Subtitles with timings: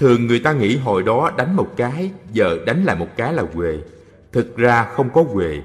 [0.00, 3.44] Thường người ta nghĩ hồi đó đánh một cái, giờ đánh lại một cái là
[3.54, 3.78] huề.
[4.32, 5.60] Thực ra không có huề,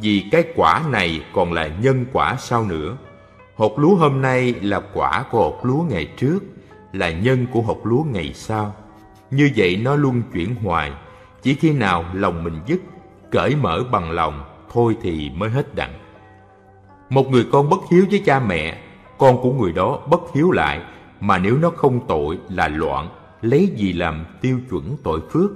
[0.00, 2.96] vì cái quả này còn là nhân quả sau nữa.
[3.54, 6.38] Hột lúa hôm nay là quả của hột lúa ngày trước,
[6.92, 8.74] là nhân của hột lúa ngày sau.
[9.30, 10.92] Như vậy nó luôn chuyển hoài,
[11.42, 12.80] chỉ khi nào lòng mình dứt,
[13.30, 15.94] cởi mở bằng lòng, thôi thì mới hết đặng.
[17.08, 18.78] Một người con bất hiếu với cha mẹ,
[19.18, 20.80] con của người đó bất hiếu lại,
[21.20, 23.08] mà nếu nó không tội là loạn,
[23.44, 25.50] lấy gì làm tiêu chuẩn tội phước.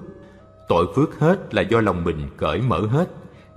[0.68, 3.10] Tội phước hết là do lòng mình cởi mở hết.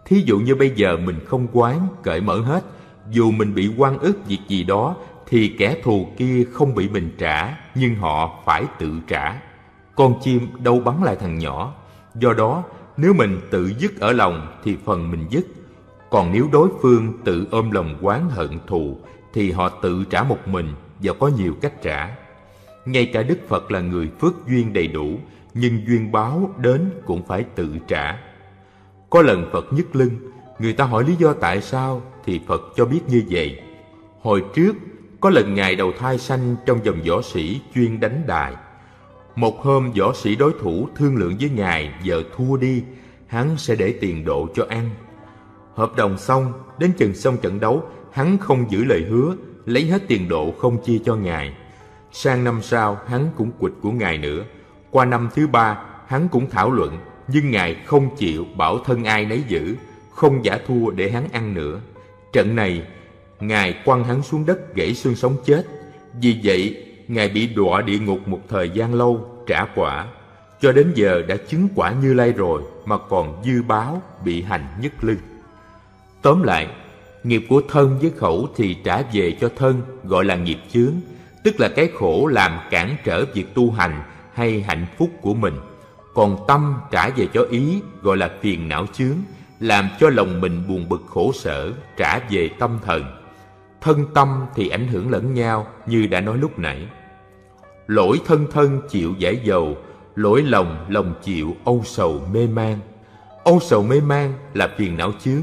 [0.05, 2.63] Thí dụ như bây giờ mình không quán, cởi mở hết,
[3.09, 4.95] dù mình bị quan ức việc gì đó,
[5.27, 9.41] thì kẻ thù kia không bị mình trả, nhưng họ phải tự trả.
[9.95, 11.73] Con chim đâu bắn lại thằng nhỏ.
[12.15, 12.63] Do đó,
[12.97, 15.45] nếu mình tự dứt ở lòng thì phần mình dứt.
[16.09, 18.97] Còn nếu đối phương tự ôm lòng quán hận thù
[19.33, 22.15] thì họ tự trả một mình và có nhiều cách trả.
[22.85, 25.19] Ngay cả Đức Phật là người phước duyên đầy đủ,
[25.53, 28.17] nhưng duyên báo đến cũng phải tự trả.
[29.09, 30.11] Có lần Phật nhức lưng,
[30.59, 33.61] người ta hỏi lý do tại sao thì Phật cho biết như vậy.
[34.21, 34.75] Hồi trước,
[35.19, 38.53] có lần Ngài đầu thai sanh trong dòng võ sĩ chuyên đánh đài.
[39.35, 42.83] Một hôm võ sĩ đối thủ thương lượng với Ngài giờ thua đi,
[43.27, 44.89] hắn sẽ để tiền độ cho ăn.
[45.75, 50.01] Hợp đồng xong, đến chừng xong trận đấu, hắn không giữ lời hứa, lấy hết
[50.07, 51.53] tiền độ không chia cho Ngài.
[52.11, 54.43] Sang năm sau, hắn cũng quịch của Ngài nữa.
[54.91, 59.25] Qua năm thứ ba, hắn cũng thảo luận, nhưng Ngài không chịu bảo thân ai
[59.25, 59.75] nấy giữ,
[60.11, 61.79] không giả thua để hắn ăn nữa.
[62.33, 62.83] Trận này,
[63.39, 65.63] Ngài quăng hắn xuống đất gãy xương sống chết.
[66.21, 70.07] Vì vậy, Ngài bị đọa địa ngục một thời gian lâu, trả quả.
[70.61, 74.67] Cho đến giờ đã chứng quả như lai rồi mà còn dư báo bị hành
[74.81, 75.17] nhất lưng.
[76.21, 76.67] Tóm lại,
[77.23, 80.93] nghiệp của thân với khẩu thì trả về cho thân gọi là nghiệp chướng,
[81.43, 84.01] tức là cái khổ làm cản trở việc tu hành
[84.33, 85.55] hay hạnh phúc của mình.
[86.13, 89.17] Còn tâm trả về cho ý gọi là phiền não chướng,
[89.59, 93.03] làm cho lòng mình buồn bực khổ sở, trả về tâm thần.
[93.81, 96.87] Thân tâm thì ảnh hưởng lẫn nhau như đã nói lúc nãy.
[97.87, 99.77] Lỗi thân thân chịu giải dầu,
[100.15, 102.79] lỗi lòng lòng chịu âu sầu mê man.
[103.43, 105.41] Âu sầu mê man là phiền não chướng,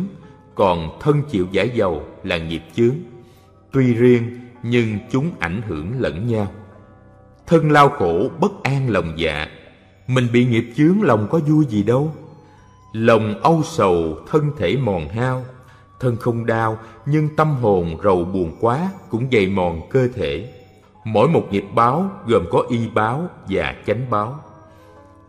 [0.55, 2.95] còn thân chịu giải dầu là nghiệp chướng.
[3.73, 6.53] Tuy riêng nhưng chúng ảnh hưởng lẫn nhau.
[7.47, 9.47] Thân lao khổ bất an lòng dạ,
[10.07, 12.13] mình bị nghiệp chướng lòng có vui gì đâu.
[12.93, 15.45] Lòng âu sầu thân thể mòn hao,
[16.01, 20.53] thân không đau nhưng tâm hồn rầu buồn quá cũng dày mòn cơ thể.
[21.05, 24.41] Mỗi một nghiệp báo gồm có y báo và chánh báo.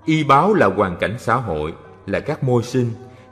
[0.06, 1.74] Y báo là hoàn cảnh xã hội,
[2.06, 2.92] là các môi sinh.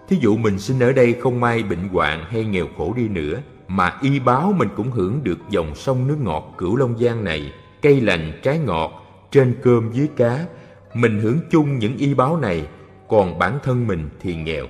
[0.09, 3.39] Thí dụ mình sinh ở đây không may bệnh hoạn hay nghèo khổ đi nữa,
[3.67, 7.53] mà y báo mình cũng hưởng được dòng sông nước ngọt cửu Long Giang này,
[7.81, 8.91] cây lành trái ngọt,
[9.31, 10.45] trên cơm dưới cá.
[10.93, 12.67] Mình hưởng chung những y báo này,
[13.07, 14.65] còn bản thân mình thì nghèo.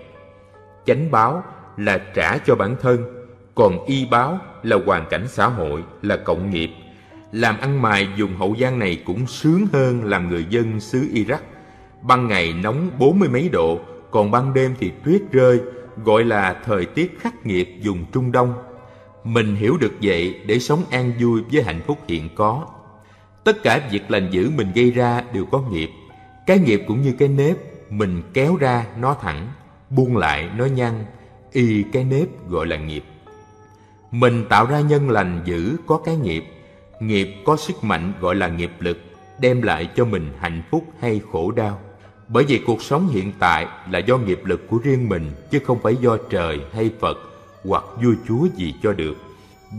[0.85, 1.43] Chánh báo
[1.77, 3.25] là trả cho bản thân,
[3.55, 6.69] còn y báo là hoàn cảnh xã hội, là cộng nghiệp.
[7.31, 11.37] Làm ăn mài dùng hậu giang này cũng sướng hơn làm người dân xứ Iraq.
[12.01, 13.79] Ban ngày nóng bốn mươi mấy độ,
[14.11, 15.59] còn ban đêm thì tuyết rơi,
[16.03, 18.53] gọi là thời tiết khắc nghiệt dùng Trung Đông.
[19.27, 22.65] Mình hiểu được vậy để sống an vui với hạnh phúc hiện có.
[23.43, 25.89] Tất cả việc lành dữ mình gây ra đều có nghiệp.
[26.45, 27.57] Cái nghiệp cũng như cái nếp,
[27.89, 29.47] mình kéo ra nó thẳng,
[29.89, 31.05] buông lại nó nhăn,
[31.51, 33.03] y cái nếp gọi là nghiệp.
[34.11, 36.43] Mình tạo ra nhân lành dữ có cái nghiệp,
[36.99, 38.97] nghiệp có sức mạnh gọi là nghiệp lực,
[39.39, 41.79] đem lại cho mình hạnh phúc hay khổ đau.
[42.27, 45.79] Bởi vì cuộc sống hiện tại là do nghiệp lực của riêng mình chứ không
[45.83, 47.17] phải do trời hay Phật
[47.67, 49.17] hoặc vua chúa gì cho được.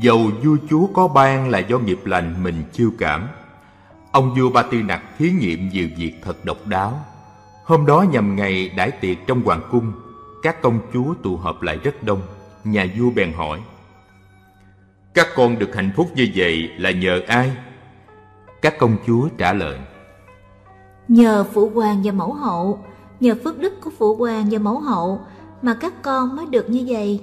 [0.01, 3.29] Dầu vua chúa có ban là do nghiệp lành mình chiêu cảm.
[4.13, 7.01] Ông vua Ba Tư Nặc thí nghiệm nhiều việc thật độc đáo.
[7.65, 9.93] Hôm đó nhằm ngày đãi tiệc trong hoàng cung,
[10.43, 12.23] các công chúa tụ họp lại rất đông.
[12.65, 13.61] Nhà vua bèn hỏi,
[15.15, 17.53] Các con được hạnh phúc như vậy là nhờ ai?
[18.63, 19.79] Các công chúa trả lời,
[21.09, 22.79] Nhờ phụ hoàng và mẫu hậu,
[23.21, 25.21] nhờ phước đức của phụ hoàng và mẫu hậu
[25.63, 27.21] mà các con mới được như vậy.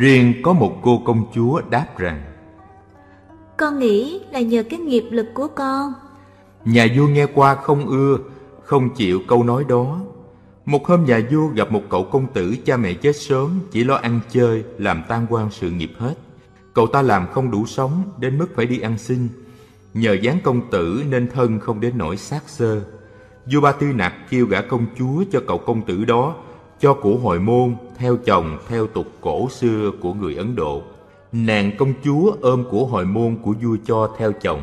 [0.00, 2.22] Riêng có một cô công chúa đáp rằng
[3.56, 5.92] Con nghĩ là nhờ cái nghiệp lực của con.
[6.64, 8.18] Nhà vua nghe qua không ưa,
[8.62, 10.00] không chịu câu nói đó.
[10.64, 13.94] Một hôm nhà vua gặp một cậu công tử cha mẹ chết sớm, chỉ lo
[13.94, 16.14] ăn chơi, làm tan quan sự nghiệp hết.
[16.74, 19.28] Cậu ta làm không đủ sống, đến mức phải đi ăn xin.
[19.94, 22.80] Nhờ dáng công tử nên thân không đến nỗi xác sơ.
[23.52, 26.34] Vua Ba Tư Nặc kêu gả công chúa cho cậu công tử đó,
[26.80, 30.82] cho của hồi môn, theo chồng, theo tục cổ xưa của người Ấn Độ.
[31.32, 34.62] Nàng công chúa ôm của hồi môn của vua cho theo chồng.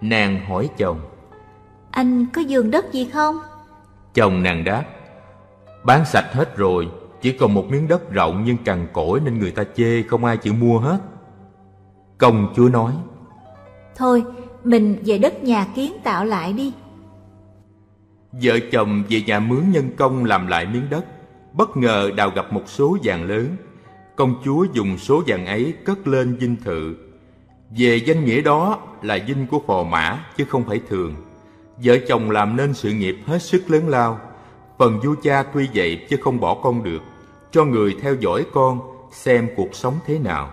[0.00, 1.00] Nàng hỏi chồng,
[1.90, 3.38] Anh có giường đất gì không?
[4.14, 4.84] Chồng nàng đáp
[5.84, 6.88] Bán sạch hết rồi
[7.22, 10.36] Chỉ còn một miếng đất rộng nhưng cằn cỗi Nên người ta chê không ai
[10.36, 10.98] chịu mua hết
[12.18, 12.92] Công chúa nói
[13.96, 14.24] Thôi
[14.64, 16.72] mình về đất nhà kiến tạo lại đi
[18.32, 21.04] Vợ chồng về nhà mướn nhân công làm lại miếng đất
[21.56, 23.56] Bất ngờ đào gặp một số vàng lớn.
[24.16, 26.96] Công chúa dùng số vàng ấy cất lên dinh thự.
[27.78, 31.14] Về danh nghĩa đó là dinh của phò mã, chứ không phải thường.
[31.84, 34.20] Vợ chồng làm nên sự nghiệp hết sức lớn lao.
[34.78, 37.02] Phần vua cha tuy vậy chứ không bỏ con được.
[37.50, 38.80] Cho người theo dõi con,
[39.12, 40.50] xem cuộc sống thế nào.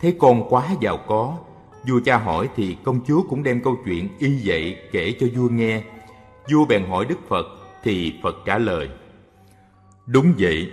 [0.00, 1.36] Thấy con quá giàu có.
[1.88, 5.48] Vua cha hỏi thì công chúa cũng đem câu chuyện y vậy kể cho vua
[5.48, 5.82] nghe.
[6.52, 7.46] Vua bèn hỏi Đức Phật,
[7.82, 8.88] thì Phật trả lời.
[10.12, 10.70] Đúng vậy,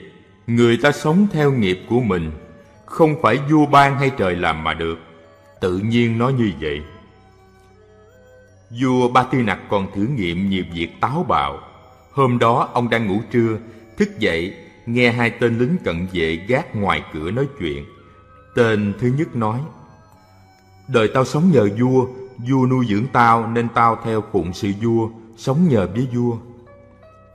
[0.48, 2.32] người ta sống theo nghiệp của mình
[2.86, 5.00] Không phải vua ban hay trời làm mà được.
[5.62, 6.82] Tự nhiên nói như vậy.
[8.82, 11.60] Vua Ba Tư Nặc còn thử nghiệm nhiều việc táo bạo.
[12.12, 13.58] Hôm đó ông đang ngủ trưa
[13.98, 14.54] Thức dậy
[14.86, 17.86] nghe hai tên lính cận vệ gác ngoài cửa nói chuyện.
[18.56, 19.60] Tên thứ nhất nói
[20.88, 22.08] Đời tao sống nhờ vua
[22.50, 26.38] Vua nuôi dưỡng tao nên tao theo phụng sự vua Sống nhờ với vua.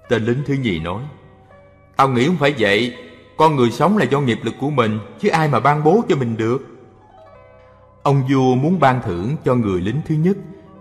[0.09, 1.03] Tên lính thứ nhì nói
[1.97, 2.97] Tao nghĩ không phải vậy.
[3.37, 6.17] Con người sống là do nghiệp lực của mình, Chứ ai mà ban bố cho
[6.17, 6.59] mình được.
[8.03, 10.37] Ông vua muốn ban thưởng cho người lính thứ nhất,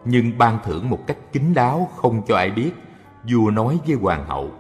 [0.05, 2.71] Nhưng ban thưởng một cách kín đáo Không cho ai biết.
[3.31, 4.51] Vua nói với hoàng hậu,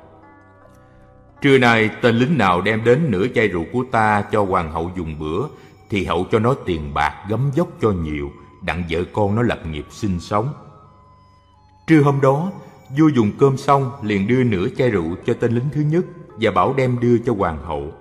[1.41, 4.91] Trưa nay tên lính nào đem đến nửa chai rượu của ta Cho hoàng hậu
[4.97, 5.47] dùng bữa,
[5.89, 9.59] Thì hậu cho nó tiền bạc gấm dốc cho nhiều, Đặng vợ con nó lập
[9.71, 10.53] nghiệp sinh sống.
[11.87, 12.51] Trưa hôm đó,
[12.97, 16.05] Vua dùng cơm xong liền đưa nửa chai rượu cho tên lính thứ nhất.
[16.41, 17.91] Và bảo đem đưa cho hoàng hậu.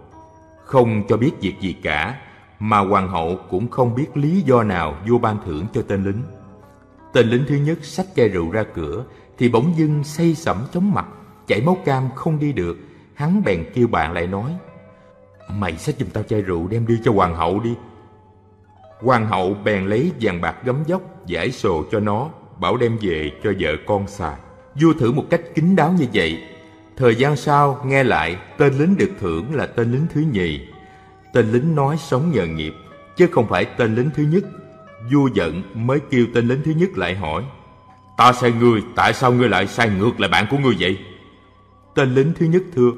[0.64, 2.20] Không cho biết việc gì cả,
[2.58, 6.22] Mà hoàng hậu cũng không biết lý do nào vua ban thưởng cho tên lính.
[7.12, 9.04] Tên lính thứ nhất xách chai rượu ra cửa,
[9.38, 11.06] Thì bỗng dưng say sẩm chóng mặt,
[11.46, 12.76] Chảy máu cam không đi được.
[13.14, 14.56] Hắn bèn kêu bạn lại nói,
[15.48, 17.74] Mày xách giùm tao chai rượu đem đưa cho hoàng hậu đi.
[19.00, 22.30] Hoàng hậu bèn lấy vàng bạc gấm dốc, Giải sồ cho nó,
[22.60, 24.36] Bảo đem về cho vợ con xài.
[24.80, 26.42] Vua thử một cách kín đáo như vậy
[26.96, 30.60] Thời gian sau, nghe lại, Tên lính được thưởng là tên lính thứ nhì.
[31.32, 32.74] Tên lính nói sống nhờ nghiệp,
[33.16, 34.44] Chứ không phải tên lính thứ nhất.
[35.12, 37.44] Vua giận mới kêu tên lính thứ nhất lại hỏi,
[38.16, 40.98] Ta sai ngươi, Tại sao ngươi lại sai ngược lại bạn của ngươi vậy?
[41.94, 42.90] Tên lính thứ nhất thưa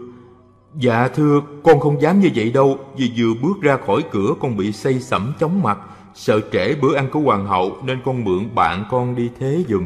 [0.74, 4.56] Dạ thưa, con không dám như vậy đâu, Vì vừa bước ra khỏi cửa con
[4.56, 5.78] bị say sẩm chóng mặt,
[6.14, 9.84] Sợ trễ bữa ăn của hoàng hậu Nên con mượn bạn con đi thế dùm.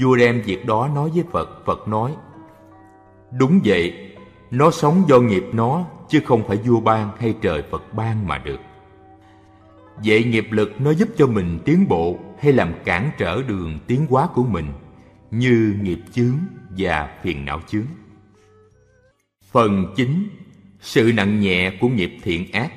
[0.00, 2.12] Vua đem việc đó nói với Phật Phật nói
[3.38, 4.12] Đúng vậy
[4.50, 8.38] Nó sống do nghiệp nó Chứ không phải vua ban hay trời Phật ban mà
[8.38, 8.60] được.
[10.04, 14.06] Vậy nghiệp lực nó giúp cho mình tiến bộ Hay làm cản trở đường tiến
[14.10, 14.66] hóa của mình
[15.30, 16.38] Như nghiệp chướng
[16.78, 17.86] và phiền não chướng.
[19.52, 20.28] Phần 9
[20.80, 22.72] Sự nặng nhẹ của nghiệp thiện ác.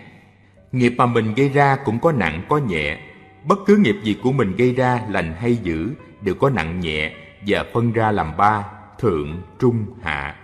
[0.71, 2.99] Nghiệp mà mình gây ra cũng có nặng có nhẹ.
[3.47, 5.89] Bất cứ nghiệp gì của mình gây ra lành hay dữ
[6.21, 7.13] Đều có nặng nhẹ
[7.47, 8.63] và phân ra làm ba
[8.99, 10.38] Thượng, trung, hạ.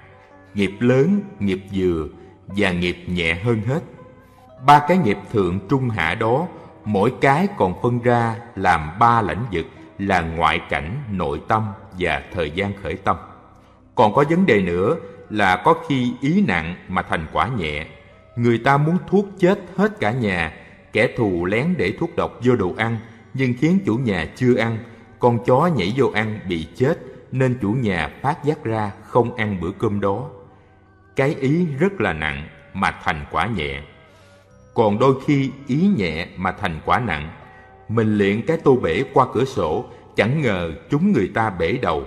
[0.56, 2.08] Nghiệp lớn, nghiệp vừa
[2.48, 3.80] và nghiệp nhẹ hơn hết.
[4.66, 6.48] Ba cái nghiệp thượng, trung, hạ đó
[6.86, 9.66] Mỗi cái còn phân ra làm ba lãnh vực
[10.00, 11.68] Là ngoại cảnh, nội tâm
[12.00, 13.18] và thời gian khởi tâm.
[13.96, 14.96] Còn có vấn đề nữa
[15.30, 17.86] là có khi ý nặng mà thành quả nhẹ.
[18.36, 20.54] Người ta muốn thuốc chết hết cả nhà
[20.94, 22.98] Kẻ thù lén để thuốc độc vô đồ ăn
[23.34, 24.78] Nhưng khiến chủ nhà chưa ăn
[25.20, 27.00] Con chó nhảy vô ăn bị chết
[27.32, 30.30] Nên chủ nhà phát giác ra không ăn bữa cơm đó.
[31.16, 33.82] Cái ý rất là nặng mà thành quả nhẹ
[34.74, 37.30] Còn đôi khi ý nhẹ mà thành quả nặng
[37.90, 42.06] Mình luyện cái tô bể qua cửa sổ Chẳng ngờ chúng người ta bể đầu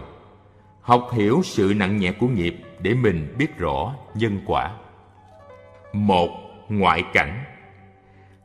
[0.88, 4.70] Học hiểu sự nặng nhẹ của nghiệp để mình biết rõ nhân quả.
[5.92, 6.28] Một,
[6.68, 7.44] ngoại cảnh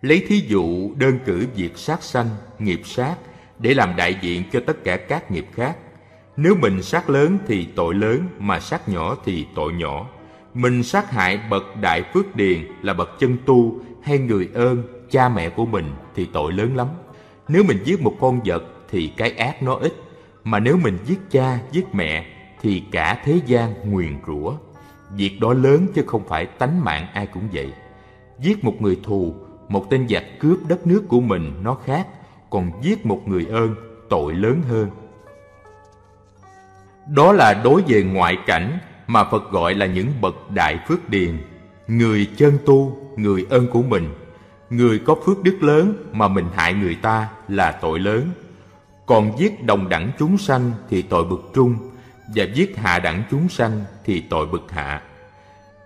[0.02, 2.30] Lấy thí dụ đơn cử việc sát sanh,
[2.60, 3.16] nghiệp sát
[3.60, 5.78] để làm đại diện cho tất cả các nghiệp khác.
[6.38, 10.08] Nếu mình sát lớn thì tội lớn, mà sát nhỏ thì tội nhỏ.
[10.54, 15.30] Mình sát hại bậc đại phước điền là bậc chân tu hay người ơn, cha
[15.30, 16.88] mẹ của mình thì tội lớn lắm.
[17.48, 19.94] Nếu mình giết một con vật thì cái ác nó ít,
[20.44, 22.26] mà nếu mình giết cha, giết mẹ
[22.62, 24.54] thì cả thế gian nguyền rủa.
[25.12, 27.74] Việc đó lớn chứ không phải tánh mạng ai cũng vậy.
[28.40, 29.36] Giết một người thù,
[29.70, 32.08] một tên giặc cướp đất nước của mình nó khác,
[32.50, 33.76] còn giết một người ơn
[34.10, 34.90] tội lớn hơn.
[37.08, 41.38] Đó là đối về ngoại cảnh mà Phật gọi là những bậc đại phước điền,
[41.88, 44.10] người chân tu, người ơn của mình.
[44.70, 48.30] Người có phước đức lớn mà mình hại người ta là tội lớn.
[49.06, 51.76] còn giết đồng đẳng chúng sanh thì tội bực trung
[52.36, 55.02] và giết hạ đẳng chúng sanh thì tội bực hạ.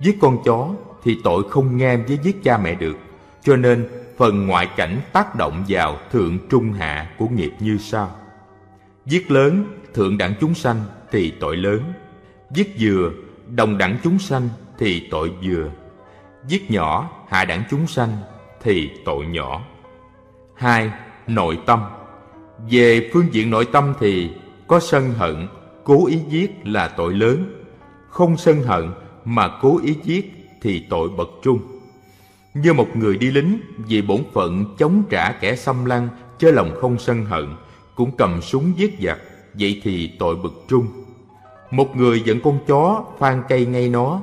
[0.02, 0.70] Giết con chó
[1.04, 2.98] thì tội không ngang với giết cha mẹ được.
[3.44, 8.16] Cho nên phần ngoại cảnh tác động vào thượng trung hạ của nghiệp như sau.
[9.06, 10.82] Giết lớn thượng đẳng chúng sanh
[11.12, 11.94] thì tội lớn
[12.52, 13.12] giết vừa
[13.56, 15.72] đồng đẳng chúng sanh thì tội vừa
[16.48, 18.10] giết nhỏ, hạ đẳng chúng sanh
[18.64, 19.62] thì tội nhỏ.
[20.56, 20.92] Hai,
[21.28, 21.84] nội tâm.
[22.70, 24.30] Về phương diện nội tâm thì
[24.68, 25.48] có sân hận,
[25.84, 27.64] cố ý giết là tội lớn.
[28.10, 28.92] Không sân hận
[29.26, 31.60] mà cố ý giết thì tội bậc trung.
[32.54, 36.72] Như một người đi lính vì bổn phận chống trả kẻ xâm lăng, chớ lòng
[36.82, 37.46] không sân hận,
[37.96, 39.18] cũng cầm súng giết giặc,
[39.54, 40.88] vậy thì tội bậc trung
[41.72, 44.20] một người giận con chó phan cây ngay nó.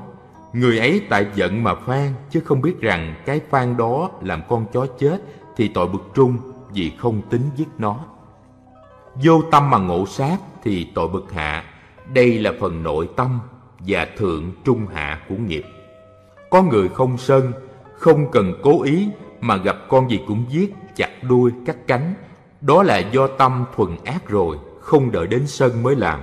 [0.53, 4.67] Người ấy tại giận mà phan chứ không biết rằng cái phan đó làm con
[4.73, 5.23] chó chết
[5.57, 6.37] thì tội bậc trung
[6.73, 7.99] vì không tính giết nó.
[9.15, 11.65] Vô tâm mà ngộ sát thì tội bậc hạ.
[12.13, 13.41] Đây là phần nội tâm
[13.79, 15.65] và thượng trung hạ của nghiệp.
[16.51, 17.53] Có người không sân,
[17.99, 19.09] không cần cố ý
[19.41, 22.15] mà gặp con gì cũng giết, chặt đuôi, cắt cánh.
[22.61, 26.21] Đó là do tâm thuần ác rồi, không đợi đến sân mới làm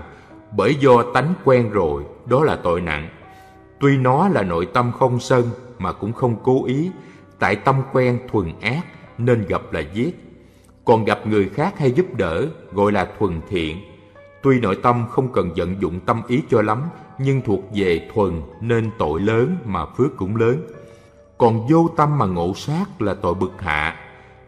[0.57, 3.09] bởi do tánh quen rồi, đó là tội nặng.
[3.79, 6.91] Tuy nó là nội tâm không sân mà cũng không cố ý,
[7.39, 8.81] tại tâm quen thuần ác
[9.17, 10.19] nên gặp là giết.
[10.85, 13.77] Còn gặp người khác hay giúp đỡ, gọi là thuần thiện.
[14.43, 16.81] Tuy nội tâm không cần vận dụng tâm ý cho lắm,
[17.17, 20.63] nhưng thuộc về thuần nên tội lớn mà phước cũng lớn.
[21.37, 23.95] Còn vô tâm mà ngộ sát là tội bực hạ.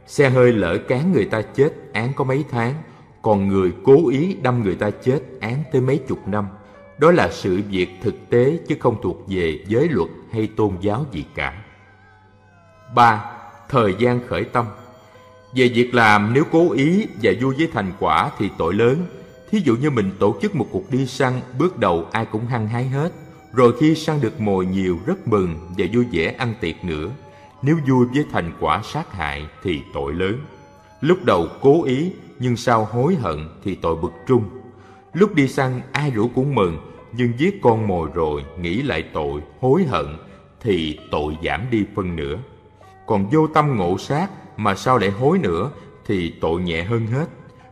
[0.07, 2.73] Xe hơi lỡ cán người ta chết, án có mấy tháng
[3.23, 6.47] còn người cố ý đâm người ta chết án tới mấy chục năm,
[6.97, 11.05] đó là sự việc thực tế chứ không thuộc về giới luật hay tôn giáo
[11.11, 11.63] gì cả.
[12.95, 13.25] Ba,
[13.69, 14.65] thời gian khởi tâm.
[15.55, 19.05] Về việc làm, nếu cố ý và vui với thành quả thì tội lớn.
[19.51, 22.67] Thí dụ như mình tổ chức một cuộc đi săn, bước đầu ai cũng hăng
[22.67, 23.11] hái hết.
[23.53, 27.09] Rồi khi săn được mồi nhiều, rất mừng và vui vẻ ăn tiệc nữa.
[27.61, 30.39] Nếu vui với thành quả sát hại thì tội lớn.
[31.01, 34.43] Lúc đầu cố ý nhưng sau hối hận thì tội bực trung.
[35.13, 36.77] Lúc đi săn, ai rủ cũng mừng,
[37.11, 40.05] nhưng giết con mồi rồi, nghĩ lại tội, hối hận,
[40.61, 42.37] thì tội giảm đi phân nửa.
[43.05, 45.71] Còn vô tâm ngộ sát, mà sao lại hối nữa,
[46.05, 47.25] thì tội nhẹ hơn hết.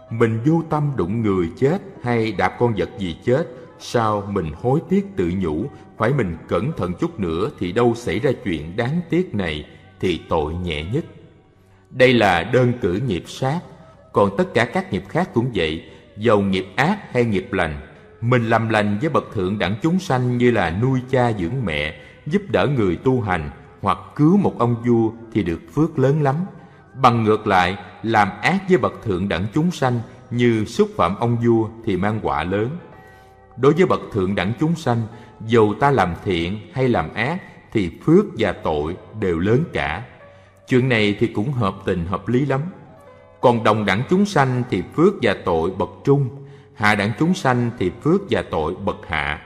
[0.09, 3.47] Mình vô tâm đụng người chết, hay đạp con vật gì chết,
[3.79, 5.65] sao mình hối tiếc tự nhủ,
[5.97, 9.65] phải mình cẩn thận chút nữa thì đâu xảy ra chuyện đáng tiếc này,
[9.99, 11.05] thì tội nhẹ nhất.
[11.89, 13.59] Đây là đơn cử nghiệp sát
[14.13, 15.83] còn tất cả các nghiệp khác cũng vậy
[16.17, 17.79] dầu nghiệp ác hay nghiệp lành,
[18.21, 22.01] mình làm lành với bậc thượng đẳng chúng sanh như là nuôi cha dưỡng mẹ,
[22.25, 23.49] giúp đỡ người tu hành
[23.81, 26.35] hoặc cứu một ông vua thì được phước lớn lắm.
[26.95, 29.99] Bằng ngược lại, làm ác với bậc thượng đẳng chúng sanh
[30.31, 32.69] như xúc phạm ông vua thì mang quả lớn.
[33.57, 35.01] Đối với bậc thượng đẳng chúng sanh,
[35.47, 37.41] dầu ta làm thiện hay làm ác
[37.73, 40.03] thì phước và tội đều lớn cả.
[40.67, 42.61] Chuyện này thì cũng hợp tình hợp lý lắm
[43.41, 46.29] còn đồng đẳng chúng sanh thì phước và tội bậc trung,
[46.73, 49.41] hạ đẳng chúng sanh thì phước và tội bậc hạ.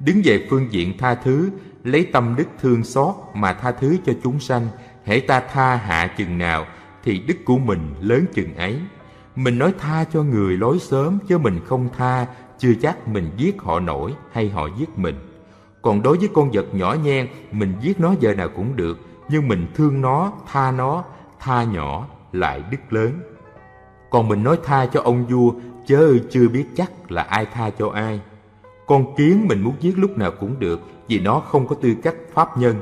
[0.00, 1.50] Đứng về phương diện tha thứ,
[1.84, 4.68] lấy tâm đức thương xót mà tha thứ cho chúng sanh,
[5.04, 6.66] hễ ta tha hạ chừng nào
[7.04, 8.80] thì đức của mình lớn chừng ấy.
[9.36, 12.26] Mình nói tha cho người lối sớm chứ mình không tha,
[12.58, 15.14] chưa chắc mình giết họ nổi hay họ giết mình.
[15.82, 19.48] Còn đối với con vật nhỏ nhen, mình giết nó giờ nào cũng được, nhưng
[19.48, 21.04] mình thương nó, tha nó,
[21.40, 23.20] tha nhỏ lại đức lớn.
[24.10, 25.52] Còn mình nói tha cho ông vua,
[25.86, 28.20] chớ chưa biết chắc là ai tha cho ai.
[28.86, 32.14] Con kiến mình muốn giết lúc nào cũng được, vì nó không có tư cách
[32.34, 32.76] pháp nhân.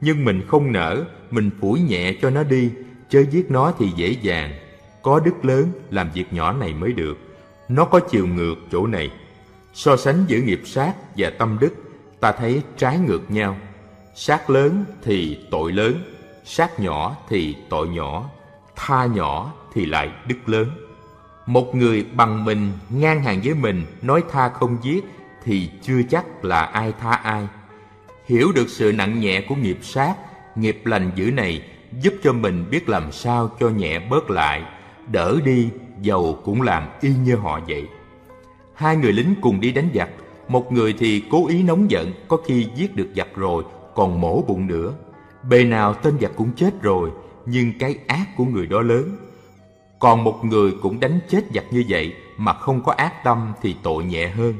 [0.00, 2.70] Nhưng mình không nỡ, mình phủi nhẹ cho nó đi,
[3.08, 4.52] chớ giết nó thì dễ dàng.
[5.02, 7.18] Có đức lớn, làm việc nhỏ này mới được.
[7.68, 9.10] Nó có chiều ngược chỗ này.
[9.74, 11.74] So sánh giữa nghiệp sát và tâm đức,
[12.20, 13.56] ta thấy trái ngược nhau.
[14.14, 15.94] Sát lớn thì tội lớn,
[16.44, 18.30] sát nhỏ thì tội nhỏ
[18.78, 20.68] tha nhỏ thì lại đức lớn.
[21.46, 25.04] Một người bằng mình ngang hàng với mình nói tha không giết
[25.44, 27.48] thì chưa chắc là ai tha ai.
[28.26, 30.14] Hiểu được sự nặng nhẹ của nghiệp sát,
[30.56, 31.62] nghiệp lành dữ này
[32.00, 34.62] giúp cho mình biết làm sao cho nhẹ bớt lại,
[35.12, 35.68] đỡ đi
[36.00, 37.88] dầu cũng làm y như họ vậy.
[38.74, 40.08] Hai người lính cùng đi đánh giặc,
[40.48, 44.42] một người thì cố ý nóng giận, có khi giết được giặc rồi, còn mổ
[44.42, 44.92] bụng nữa.
[45.48, 47.10] Bề nào tên giặc cũng chết rồi
[47.48, 49.16] nhưng cái ác của người đó lớn
[49.98, 53.76] còn một người cũng đánh chết giặc như vậy mà không có ác tâm thì
[53.82, 54.54] tội nhẹ hơn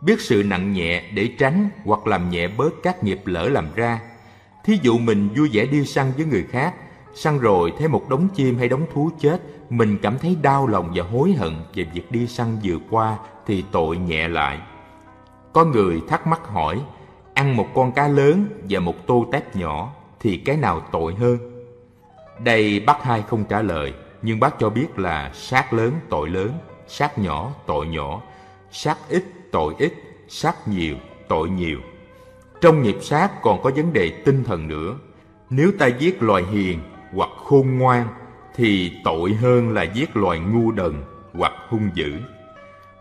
[0.00, 4.00] biết sự nặng nhẹ để tránh hoặc làm nhẹ bớt các nghiệp lỡ làm ra
[4.64, 6.74] thí dụ mình vui vẻ đi săn với người khác
[7.14, 10.92] săn rồi thấy một đống chim hay đống thú chết mình cảm thấy đau lòng
[10.94, 14.58] và hối hận về việc đi săn vừa qua thì tội nhẹ lại.
[15.52, 16.80] Có người thắc mắc hỏi,
[17.34, 21.55] ăn một con cá lớn và một tô tép nhỏ thì cái nào tội hơn?
[22.44, 26.50] Đây bác hai không trả lời, nhưng bác cho biết là sát lớn tội lớn,
[26.88, 28.22] sát nhỏ tội nhỏ,
[28.70, 29.94] sát ít tội ít,
[30.28, 30.96] sát nhiều
[31.28, 31.80] tội nhiều.
[32.60, 34.94] Trong nghiệp sát còn có vấn đề tinh thần nữa.
[35.50, 36.80] Nếu ta giết loài hiền
[37.12, 38.08] hoặc khôn ngoan
[38.54, 41.02] thì tội hơn là giết loài ngu đần
[41.32, 42.12] hoặc hung dữ.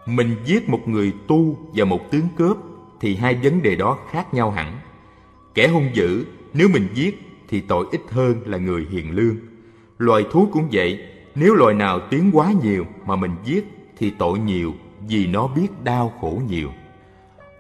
[0.06, 2.58] Mình giết một người tu và một tướng cướp
[3.00, 4.80] thì hai vấn đề đó khác nhau hẳn.
[5.54, 7.25] Kẻ hung dữ nếu mình giết
[7.56, 9.36] thì tội ít hơn là người hiền lương.
[9.98, 11.00] Loài thú cũng vậy,
[11.36, 13.66] nếu loài nào tiến quá nhiều mà mình giết
[13.98, 14.74] thì tội nhiều
[15.08, 16.70] vì nó biết đau khổ nhiều.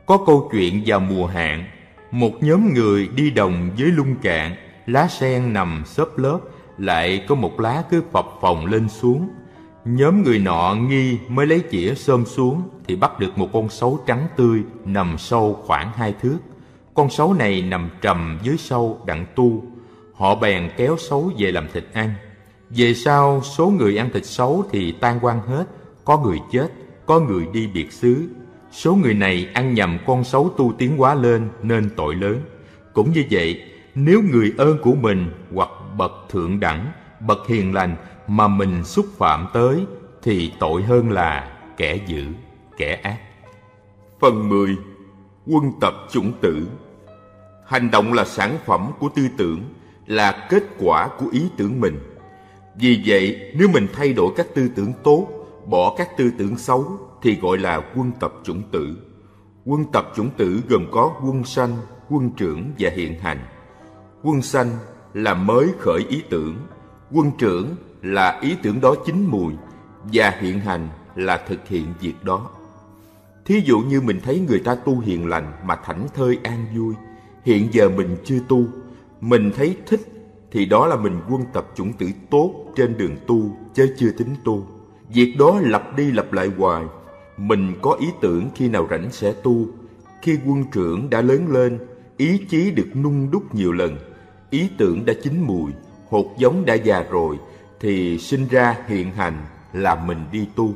[0.05, 1.65] Có câu chuyện vào mùa hạn,
[2.11, 6.39] một nhóm người đi đồng với lung cạn, lá sen nằm xốp lớp,
[6.77, 9.29] lại có một lá cứ phập phồng lên xuống.
[9.85, 13.99] Nhóm người nọ nghi mới lấy chĩa xôm xuống thì bắt được một con sấu
[14.07, 16.37] trắng tươi nằm sâu khoảng hai thước.
[16.93, 19.63] Con sấu này nằm trầm dưới sâu đặng tu.
[20.15, 22.13] Họ bèn kéo sấu về làm thịt ăn.
[22.69, 25.65] Về sau, số người ăn thịt sấu thì tan quan hết,
[26.05, 26.67] có người chết,
[27.05, 28.29] có người đi biệt xứ.
[28.71, 32.41] Số người này ăn nhầm con sấu tu tiến quá lên nên tội lớn.
[32.93, 33.61] Cũng như vậy,
[33.95, 37.95] nếu người ơn của mình hoặc bậc thượng đẳng, bậc hiền lành
[38.27, 39.85] mà mình xúc phạm tới
[40.23, 42.23] thì tội hơn là kẻ dữ,
[42.77, 43.17] kẻ ác.
[44.19, 44.77] Phần 10.
[45.47, 46.67] Quân tập chủng tử
[47.65, 49.63] Hành động là sản phẩm của tư tưởng,
[50.07, 51.99] là kết quả của ý tưởng mình.
[52.75, 55.27] Vì vậy, nếu mình thay đổi các tư tưởng tốt,
[55.65, 56.85] bỏ các tư tưởng xấu
[57.21, 58.97] thì gọi là quân tập chủng tử.
[59.65, 61.77] Quân tập chủng tử gồm có quân sanh,
[62.09, 63.39] quân trưởng và hiện hành.
[64.23, 64.69] Quân sanh
[65.13, 66.55] là mới khởi ý tưởng,
[67.11, 69.53] quân trưởng là ý tưởng đó chín mùi
[70.13, 72.49] và hiện hành là thực hiện việc đó.
[73.45, 76.95] Thí dụ như mình thấy người ta tu hiền lành mà thảnh thơi an vui,
[77.43, 78.65] hiện giờ mình chưa tu,
[79.25, 80.01] mình thấy thích
[80.51, 84.35] thì đó là mình quân tập chủng tử tốt trên đường tu chứ chưa tính
[84.43, 84.67] tu.
[85.09, 86.85] Việc đó lặp đi lặp lại hoài.
[87.37, 89.67] Mình có ý tưởng khi nào rảnh sẽ tu.
[90.21, 91.79] Khi quân trưởng đã lớn lên,
[92.17, 93.97] ý chí được nung đúc nhiều lần,
[94.49, 95.71] ý tưởng đã chín mùi,
[96.09, 97.39] hột giống đã già rồi,
[97.79, 100.73] thì sinh ra hiện hành là mình đi tu.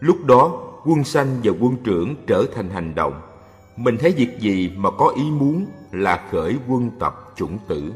[0.00, 3.20] Lúc đó, quân sanh và quân trưởng trở thành hành động.
[3.76, 7.92] Mình thấy việc gì mà có ý muốn là khởi quân tập chủng tử.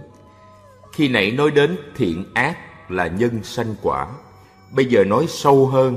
[0.93, 2.59] Khi nãy nói đến thiện ác
[2.91, 4.09] là nhân sanh quả.
[4.77, 5.97] Bây giờ nói sâu hơn,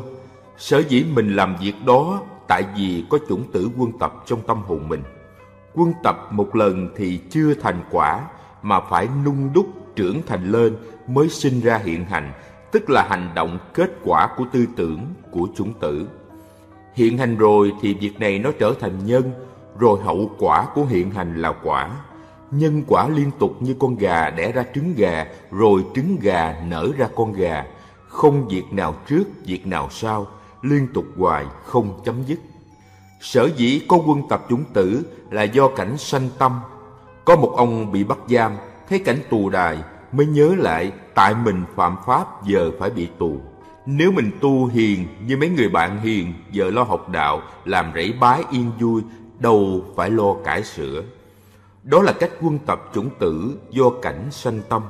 [0.57, 4.61] sở dĩ mình làm việc đó tại vì có chủng tử quân tập trong tâm
[4.61, 5.03] hồn mình.
[5.73, 8.27] Quân tập một lần thì chưa thành quả
[8.61, 10.75] mà phải nung đúc trưởng thành lên
[11.07, 12.33] mới sinh ra hiện hành,
[12.71, 16.07] tức là hành động kết quả của tư tưởng của chủng tử.
[16.93, 19.31] Hiện hành rồi thì việc này nó trở thành nhân,
[19.79, 21.89] rồi hậu quả của hiện hành là quả.
[22.55, 26.87] Nhân quả liên tục như con gà đẻ ra trứng gà, rồi trứng gà nở
[26.97, 27.65] ra con gà.
[28.07, 30.27] Không việc nào trước, việc nào sau,
[30.61, 32.39] liên tục hoài, không chấm dứt.
[33.21, 36.59] Sở dĩ có quân tập chủng tử là do cảnh sanh tâm.
[37.25, 38.51] Có một ông bị bắt giam,
[38.89, 39.77] thấy cảnh tù đài,
[40.11, 43.37] mới nhớ lại tại mình phạm pháp giờ phải bị tù.
[43.85, 48.13] Nếu mình tu hiền như mấy người bạn hiền giờ lo học đạo, làm rẫy
[48.19, 49.01] bái yên vui,
[49.39, 51.03] đâu phải lo cải sửa.
[51.83, 54.83] Đó là cách quân tập chủng tử do cảnh sanh tâm.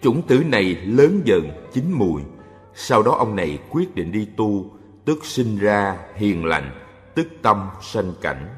[0.00, 2.22] Chủng tử này lớn dần, chín mùi.
[2.74, 4.70] Sau đó ông này quyết định đi tu,
[5.04, 6.70] tức sinh ra hiền lành,
[7.14, 8.48] tức tâm sanh cảnh.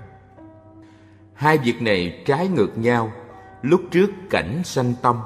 [1.34, 3.12] Hai việc này trái ngược nhau.
[3.62, 5.16] Lúc trước cảnh sanh tâm,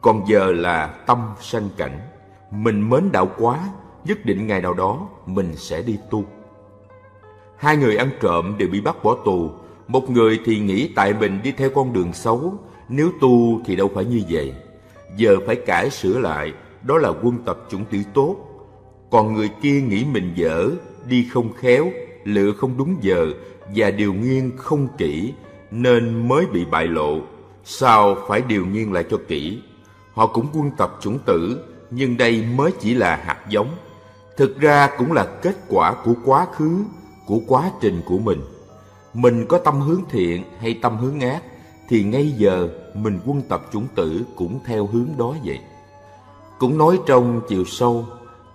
[0.00, 2.00] còn giờ là tâm sanh cảnh.
[2.50, 3.68] Mình mến đạo quá,
[4.04, 6.24] nhất định ngày nào đó mình sẽ đi tu.
[7.56, 9.50] Hai người ăn trộm đều bị bắt bỏ tù.
[9.88, 12.54] Một người thì nghĩ tại mình đi theo con đường xấu,
[12.88, 14.54] nếu tu thì đâu phải như vậy.
[15.16, 18.36] Giờ phải cải sửa lại, đó là quân tập chủng tử tốt.
[19.10, 20.70] Còn người kia nghĩ mình dở,
[21.08, 21.90] đi không khéo,
[22.24, 23.26] lựa không đúng giờ
[23.74, 25.32] và điều nghiên không kỹ
[25.70, 27.18] nên mới bị bại lộ.
[27.64, 29.62] Sao phải điều nghiên lại cho kỹ?
[30.12, 33.68] Họ cũng quân tập chủng tử, nhưng đây mới chỉ là hạt giống.
[34.36, 36.84] Thực ra cũng là kết quả của quá khứ,
[37.26, 38.40] của quá trình của mình.
[39.14, 41.42] Mình có tâm hướng thiện hay tâm hướng ác,
[41.88, 45.60] thì ngay giờ mình quân tập chủng tử cũng theo hướng đó vậy.
[46.58, 48.06] Cũng nói trong chiều sâu,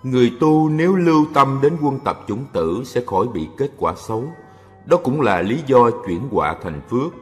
[0.04, 3.94] người tu nếu lưu tâm đến quân tập chủng tử sẽ khỏi bị kết quả
[3.98, 4.24] xấu.
[4.86, 7.14] Đó cũng là lý do chuyển họa thành phước.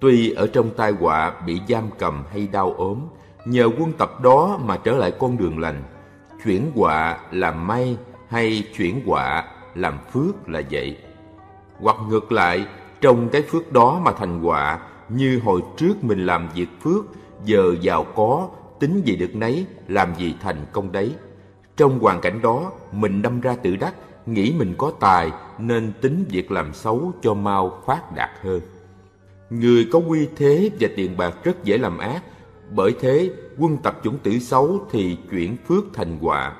[0.00, 2.98] Tuy ở trong tai họa bị giam cầm hay đau ốm,
[3.44, 5.82] nhờ quân tập đó mà trở lại con đường lành.
[6.44, 7.96] chuyển họa làm may
[8.28, 9.44] hay chuyển họa
[9.74, 10.96] làm phước là vậy.
[11.84, 12.66] Hoặc ngược lại,
[13.00, 17.04] trong cái phước đó mà thành họa, như hồi trước mình làm việc phước,
[17.44, 18.48] giờ giàu có,
[18.80, 21.14] tính gì được nấy, làm gì thành công đấy.
[21.76, 23.94] Trong hoàn cảnh đó, mình đâm ra tự đắc,
[24.26, 28.60] nghĩ mình có tài nên tính việc làm xấu cho mau phát đạt hơn.
[29.50, 32.22] Người có uy thế và tiền bạc rất dễ làm ác,
[32.70, 36.52] bởi thế quân tập chủng tử xấu thì chuyển phước thành họa.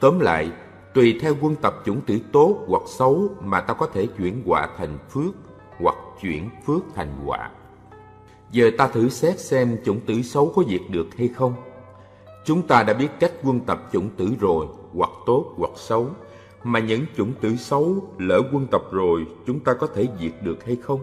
[0.00, 0.50] Tóm lại,
[0.94, 4.68] tùy theo quân tập chủng tử tốt hoặc xấu mà ta có thể chuyển họa
[4.78, 5.34] thành phước
[5.78, 7.50] hoặc chuyển phước thành họa.
[8.50, 11.54] Giờ ta thử xét xem chủng tử xấu có diệt được hay không.
[12.44, 16.06] Chúng ta đã biết cách quân tập chủng tử rồi, hoặc tốt hoặc xấu,
[16.64, 20.64] mà những chủng tử xấu lỡ quân tập rồi chúng ta có thể diệt được
[20.64, 21.00] hay không?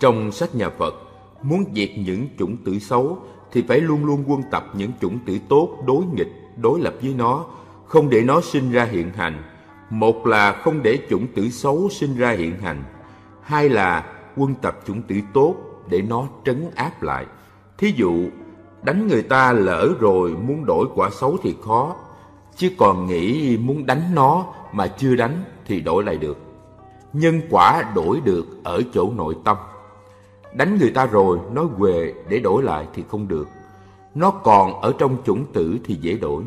[0.00, 0.94] Trong sách nhà Phật,
[1.42, 3.18] muốn diệt những chủng tử xấu
[3.52, 7.14] thì phải luôn luôn quân tập những chủng tử tốt đối nghịch, đối lập với
[7.14, 7.46] nó,
[7.88, 9.42] không để nó sinh ra hiện hành.
[9.90, 12.82] Một là không để chủng tử xấu sinh ra hiện hành,
[13.42, 15.54] hai là quân tập chủng tử tốt
[15.88, 17.26] để nó trấn áp lại.
[17.78, 18.14] Thí dụ,
[18.82, 21.96] đánh người ta lỡ rồi muốn đổi quả xấu thì khó,
[22.56, 26.38] chứ còn nghĩ muốn đánh nó mà chưa đánh thì đổi lại được.
[27.12, 29.56] Nhân quả đổi được ở chỗ nội tâm.
[30.54, 33.48] Đánh người ta rồi nói về để đổi lại thì không được.
[34.14, 36.42] Nó còn ở trong chủng tử thì dễ đổi.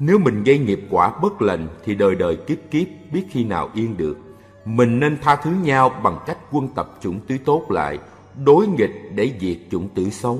[0.00, 3.70] Nếu mình gây nghiệp quả bất lành thì đời đời kiếp kiếp biết khi nào
[3.74, 4.16] yên được.
[4.64, 7.98] Mình nên tha thứ nhau bằng cách quân tập chủng tử tốt lại,
[8.44, 10.38] đối nghịch để diệt chủng tử xấu.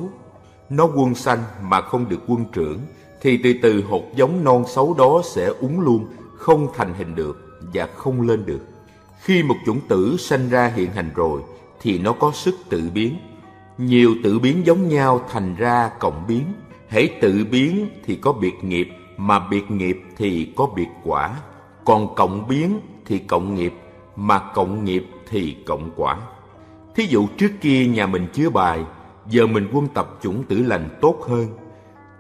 [0.71, 2.79] Nó quân sanh mà không được quân trưởng,
[3.21, 7.61] thì từ từ hột giống non xấu đó sẽ úng luôn, không thành hình được
[7.75, 8.67] và không lên được.
[9.21, 11.41] Khi một chủng tử sanh ra hiện hành rồi,
[11.81, 13.17] thì nó có sức tự biến.
[13.79, 16.45] Nhiều tự biến giống nhau thành ra cộng biến.
[16.89, 18.89] Hãy tự biến thì có biệt nghiệp,
[19.27, 21.37] mà biệt nghiệp thì có biệt quả.
[21.85, 23.75] Còn cộng biến thì cộng nghiệp,
[24.17, 26.19] mà cộng nghiệp thì cộng quả.
[26.95, 28.85] Thí dụ trước kia nhà mình chứa bài,
[29.29, 31.47] giờ mình quân tập chủng tử lành tốt hơn.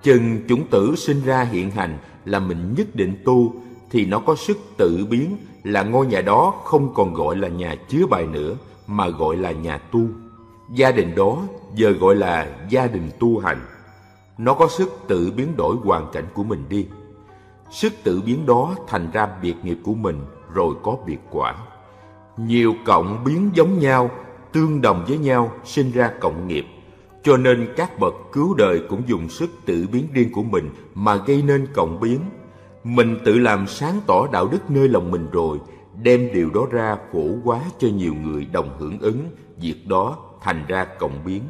[0.02, 3.54] Chừng chủng tử sinh ra hiện hành là mình nhất định tu,
[3.90, 7.74] thì nó có sức tự biến là ngôi nhà đó không còn gọi là nhà
[7.88, 10.00] chứa bài nữa, mà gọi là nhà tu.
[10.74, 11.38] Gia đình đó
[11.74, 13.60] giờ gọi là gia đình tu hành.
[14.42, 16.86] Nó có sức tự biến đổi hoàn cảnh của mình đi.
[17.70, 20.20] Sức tự biến đó thành ra biệt nghiệp của mình
[20.54, 21.54] rồi có biệt quả.
[22.36, 24.10] Nhiều cộng biến giống nhau,
[24.52, 26.66] tương đồng với nhau sinh ra cộng nghiệp.
[27.22, 31.16] Cho nên các bậc cứu đời cũng dùng sức tự biến riêng của mình mà
[31.16, 32.20] gây nên cộng biến.
[32.84, 35.58] Mình tự làm sáng tỏ đạo đức nơi lòng mình rồi
[36.02, 39.18] đem điều đó ra phổ quá cho nhiều người đồng hưởng ứng,
[39.56, 41.42] việc đó thành ra cộng biến.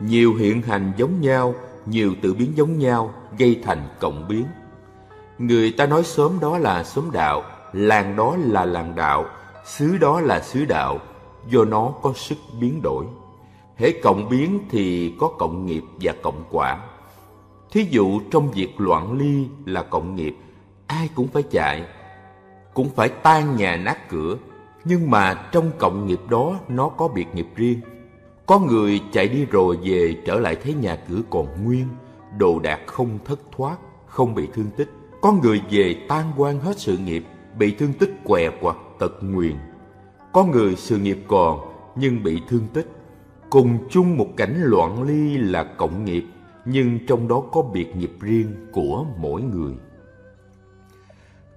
[0.00, 1.54] Nhiều hiện hành giống nhau,
[1.86, 4.44] nhiều tự biến giống nhau, gây thành cộng biến.
[5.38, 9.26] Người ta nói sớm đó là sớm đạo, làng đó là làng đạo,
[9.64, 10.98] xứ đó là xứ đạo,
[11.48, 13.04] do nó có sức biến đổi.
[13.76, 16.78] Hễ cộng biến thì có cộng nghiệp và cộng quả.
[17.70, 20.36] Thí dụ trong việc loạn ly là cộng nghiệp,
[20.86, 21.84] ai cũng phải chạy,
[22.74, 24.36] cũng phải tan nhà nát cửa
[24.84, 27.80] nhưng mà trong cộng nghiệp đó nó có biệt nghiệp riêng
[28.48, 31.86] có người chạy đi rồi về trở lại thấy nhà cửa còn nguyên,
[32.38, 34.90] đồ đạc không thất thoát, không bị thương tích.
[35.20, 37.24] Có người về tan quan hết sự nghiệp,
[37.58, 39.56] bị thương tích què quặt tật nguyền.
[40.32, 41.60] Có người sự nghiệp còn,
[41.96, 42.86] nhưng bị thương tích.
[43.50, 46.24] Cùng chung một cảnh loạn ly là cộng nghiệp,
[46.64, 49.72] nhưng trong đó có biệt nghiệp riêng của mỗi người.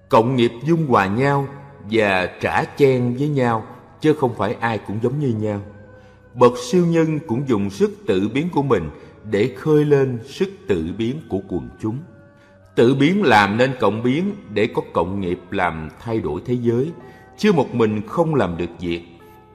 [0.08, 1.46] Cộng nghiệp dung hòa nhau
[1.90, 3.64] và trả chen với nhau,
[4.00, 5.60] chứ không phải ai cũng giống như nhau
[6.34, 8.90] bậc siêu nhân cũng dùng sức tự biến của mình
[9.30, 11.98] để khơi lên sức tự biến của quần chúng.
[12.74, 16.90] Tự biến làm nên cộng biến để có cộng nghiệp làm thay đổi thế giới
[17.38, 19.02] chứ một mình không làm được việc.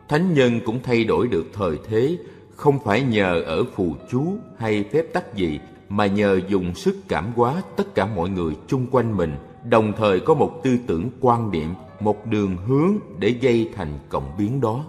[0.10, 2.18] Thánh nhân cũng thay đổi được thời thế
[2.56, 5.60] không phải nhờ ở phù chú hay phép tắc gì
[5.90, 9.36] mà nhờ dùng sức cảm hóa tất cả mọi người chung quanh mình.
[9.70, 14.32] Đồng thời có một tư tưởng quan niệm, một đường hướng để gây thành cộng
[14.38, 14.86] biến đó.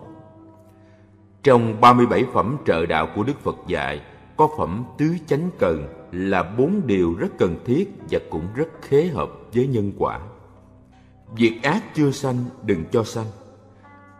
[1.49, 4.01] Trong 37 phẩm trợ đạo của Đức Phật dạy,
[4.37, 9.07] có phẩm tứ chánh cần là bốn điều rất cần thiết và cũng rất khế
[9.07, 10.21] hợp với nhân quả.
[11.37, 13.25] Việc ác chưa sanh, đừng cho sanh.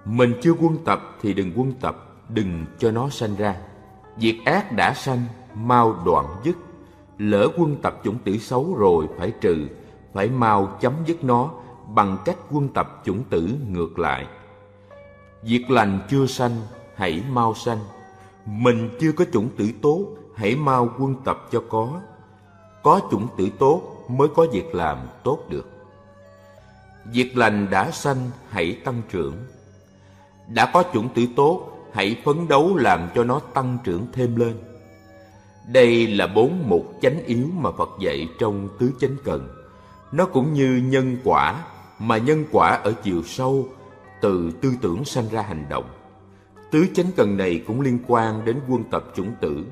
[0.05, 1.97] Mình chưa quân tập thì đừng quân tập,
[2.29, 3.57] đừng cho nó sanh ra.
[4.17, 5.21] Việc ác đã sanh,
[5.55, 6.57] mau đoạn dứt.
[7.19, 9.69] Lỡ quân tập chủng tử xấu rồi phải trừ,
[10.13, 11.51] phải mau chấm dứt nó
[11.89, 14.27] bằng cách quân tập chủng tử ngược lại.
[15.43, 16.53] Việc lành chưa sanh,
[16.99, 17.79] hãy mau sanh.
[18.47, 20.07] Mình chưa có chủng tử tốt,
[20.37, 22.01] hãy mau quân tập cho có.
[22.83, 25.69] Có chủng tử tốt, mới có việc làm tốt được.
[27.05, 29.35] Việc lành đã sanh hãy tăng trưởng.
[30.49, 34.59] Đã có chủng tử tốt, hãy phấn đấu làm cho nó tăng trưởng thêm lên.
[35.69, 39.49] Đây là bốn mục chánh yếu mà Phật dạy trong tứ chánh cần.
[40.13, 41.65] Nó cũng như nhân quả,
[41.99, 43.69] mà nhân quả ở chiều sâu,
[44.21, 45.85] từ tư tưởng sanh ra hành động.
[46.71, 49.65] Tứ chánh cần này cũng liên quan đến quân tập chủng tử.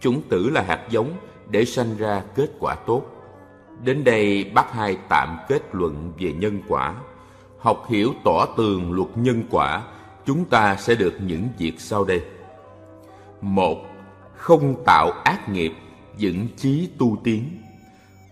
[0.00, 1.12] Chủng tử là hạt giống
[1.50, 3.02] để sanh ra kết quả tốt.
[3.84, 6.94] Đến đây bác hai tạm kết luận về nhân quả.
[7.58, 9.82] Học hiểu tỏ tường luật nhân quả,
[10.26, 12.22] chúng ta sẽ được những việc sau đây.
[13.40, 13.76] Một,
[14.36, 15.72] không tạo ác nghiệp,
[16.20, 17.44] vững chí tu tiến.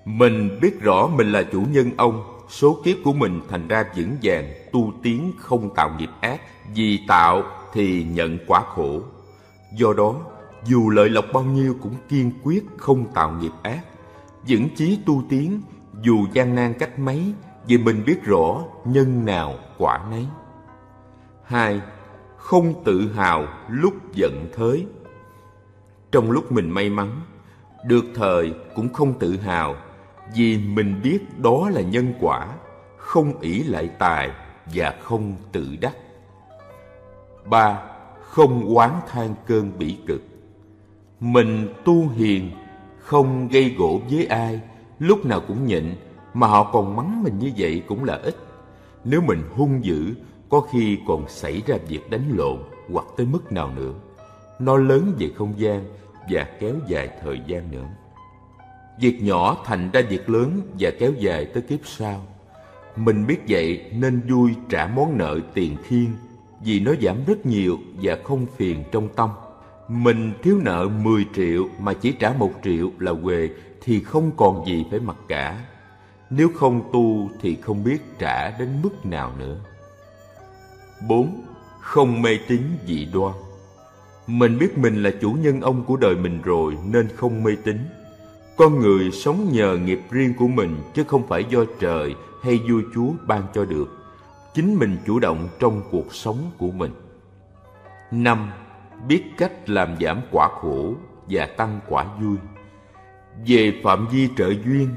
[0.05, 4.17] Mình biết rõ mình là chủ nhân ông, số kiếp của mình thành ra vững
[4.23, 6.41] vàng, tu tiến không tạo nghiệp ác,
[6.75, 9.01] vì tạo thì nhận quả khổ.
[9.77, 10.15] Do đó,
[10.65, 13.81] dù lợi lộc bao nhiêu cũng kiên quyết không tạo nghiệp ác.
[14.49, 15.63] Vững chí tu tiến,
[16.03, 17.35] dù gian nan cách mấy,
[17.67, 20.27] vì mình biết rõ nhân nào quả nấy.
[21.45, 21.81] Hai,
[22.37, 24.87] không tự hào lúc giận thới.
[26.13, 27.21] Trong lúc mình may mắn,
[27.85, 29.77] được thời cũng không tự hào,
[30.35, 32.49] vì mình biết đó là nhân quả,
[32.97, 34.31] không ỷ lại tài
[34.75, 35.97] và không tự đắc.
[37.51, 37.83] Ba,
[38.21, 40.23] không oán than cơn bỉ cực.
[41.21, 42.51] Mình tu hiền,
[42.99, 44.61] không gây gỗ với ai,
[44.99, 45.95] lúc nào cũng nhịn,
[46.35, 48.37] mà họ còn mắng mình như vậy cũng là ít.
[49.05, 50.15] Nếu mình hung dữ,
[50.49, 52.59] có khi còn xảy ra việc đánh lộn
[52.93, 53.93] hoặc tới mức nào nữa.
[54.59, 55.85] Nó lớn về không gian
[56.31, 57.87] và kéo dài thời gian nữa.
[59.01, 62.27] Việc nhỏ thành ra việc lớn và kéo dài tới kiếp sau.
[62.97, 66.11] Mình biết vậy nên vui trả món nợ tiền thiên
[66.65, 69.31] vì nó giảm rất nhiều và không phiền trong tâm.
[69.89, 73.49] Mình thiếu nợ 10 triệu mà chỉ trả một triệu là quề
[73.83, 75.65] thì không còn gì phải mặc cả.
[76.31, 79.57] Nếu không tu thì không biết trả đến mức nào nữa.
[81.09, 81.45] 4.
[81.81, 83.35] Không mê tín dị đoan
[84.27, 87.79] Mình biết mình là chủ nhân ông của đời mình rồi nên không mê tín.
[88.57, 92.81] Con người sống nhờ nghiệp riêng của mình chứ không phải do trời hay vua
[92.95, 94.00] chúa ban cho được.
[94.55, 96.91] Chính mình chủ động trong cuộc sống của mình.
[98.11, 98.51] 5.
[99.09, 100.95] Biết cách làm giảm quả khổ
[101.29, 102.37] và tăng quả vui.
[103.47, 104.89] Về phạm vi trợ duyên,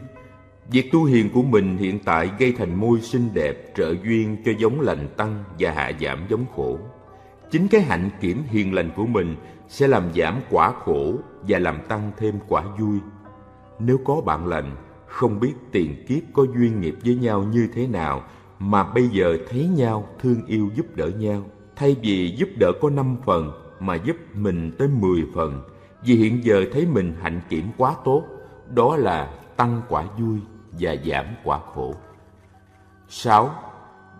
[0.71, 4.51] việc tu hiền của mình hiện tại gây thành môi xinh đẹp trợ duyên cho
[4.57, 6.79] giống lành tăng và hạ giảm giống khổ.
[7.51, 9.35] Chính cái hạnh kiểm hiền lành của mình
[9.67, 12.99] sẽ làm giảm quả khổ và làm tăng thêm quả vui.
[13.79, 14.75] Nếu có bạn lành,
[15.07, 18.23] không biết tiền kiếp có duyên nghiệp với nhau như thế nào
[18.59, 21.43] mà bây giờ thấy nhau thương yêu giúp đỡ nhau.
[21.75, 25.61] Thay vì giúp đỡ có năm phần mà giúp mình tới mười phần,
[26.03, 28.23] vì hiện giờ thấy mình hạnh kiểm quá tốt,
[28.69, 30.39] đó là tăng quả vui
[30.71, 31.95] và giảm quả khổ.
[33.09, 33.55] 6.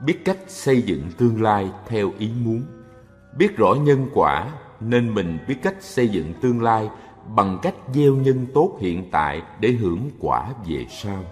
[0.06, 2.64] Biết cách xây dựng tương lai theo ý muốn.
[3.38, 6.90] Biết rõ nhân quả nên mình biết cách xây dựng tương lai
[7.36, 11.24] bằng cách gieo nhân tốt hiện tại để hưởng quả về sau.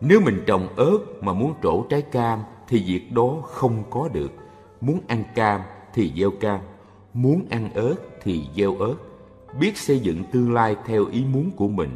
[0.00, 4.32] Nếu mình trồng ớt mà muốn trổ trái cam thì việc đó không có được.
[4.80, 5.60] Muốn ăn cam
[5.94, 6.60] thì gieo cam,
[7.14, 8.94] muốn ăn ớt thì gieo ớt.
[9.60, 11.90] Biết xây dựng tương lai theo ý muốn của mình.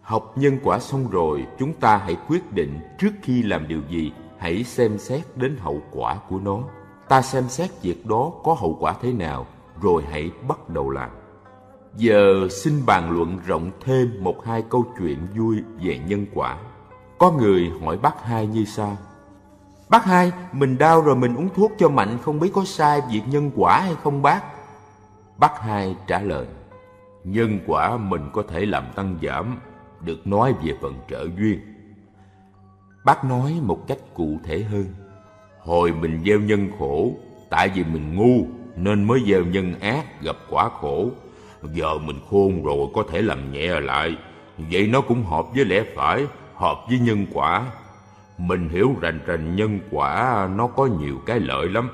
[0.00, 4.12] Học nhân quả xong rồi, chúng ta hãy quyết định trước khi làm điều gì,
[4.38, 6.62] hãy xem xét đến hậu quả của nó.
[7.08, 9.46] Ta xem xét việc đó có hậu quả thế nào,
[9.82, 11.10] rồi hãy bắt đầu làm.
[11.96, 16.58] Giờ xin bàn luận rộng thêm một hai câu chuyện vui về nhân quả.
[17.18, 18.96] Có người hỏi bác hai như sau.
[19.88, 23.22] Bác hai, mình đau rồi mình uống thuốc cho mạnh không biết có sai việc
[23.26, 24.40] nhân quả hay không bác?
[25.38, 26.46] Bác hai trả lời.
[27.24, 29.60] Nhân quả mình có thể làm tăng giảm,
[30.00, 31.60] được nói về phần trợ duyên.
[33.04, 34.86] Bác nói một cách cụ thể hơn.
[35.60, 37.12] Hồi mình gieo nhân khổ,
[37.50, 41.08] tại vì mình ngu nên mới gieo nhân ác gặp quả khổ
[41.74, 44.16] Giờ mình khôn rồi có thể làm nhẹ lại
[44.58, 47.66] Vậy nó cũng hợp với lẽ phải Hợp với nhân quả.
[48.38, 51.90] Mình hiểu rành rành nhân quả Nó có nhiều cái lợi lắm.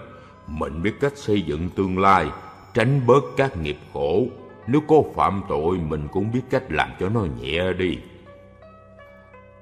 [0.46, 2.30] Mình biết cách xây dựng tương lai
[2.74, 4.26] Tránh bớt các nghiệp khổ.
[4.66, 7.98] Nếu có phạm tội Mình cũng biết cách làm cho nó nhẹ đi.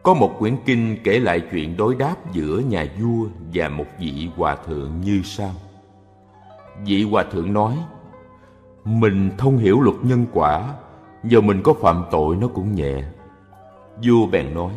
[0.03, 4.31] Có một quyển kinh kể lại chuyện đối đáp giữa nhà vua và một vị
[4.37, 5.53] hòa thượng như sau.
[6.87, 7.77] Vị hòa thượng nói,
[8.85, 10.63] mình thông hiểu luật nhân quả
[11.25, 13.03] Giờ mình có phạm tội nó cũng nhẹ.
[14.05, 14.73] Vua bèn nói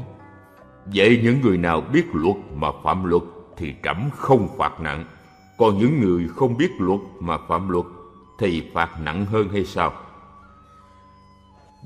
[0.85, 3.23] Vậy những người nào biết luật mà phạm luật
[3.57, 5.05] Thì trẫm không phạt nặng
[5.57, 7.85] Còn những người không biết luật mà phạm luật
[8.39, 9.93] Thì phạt nặng hơn hay sao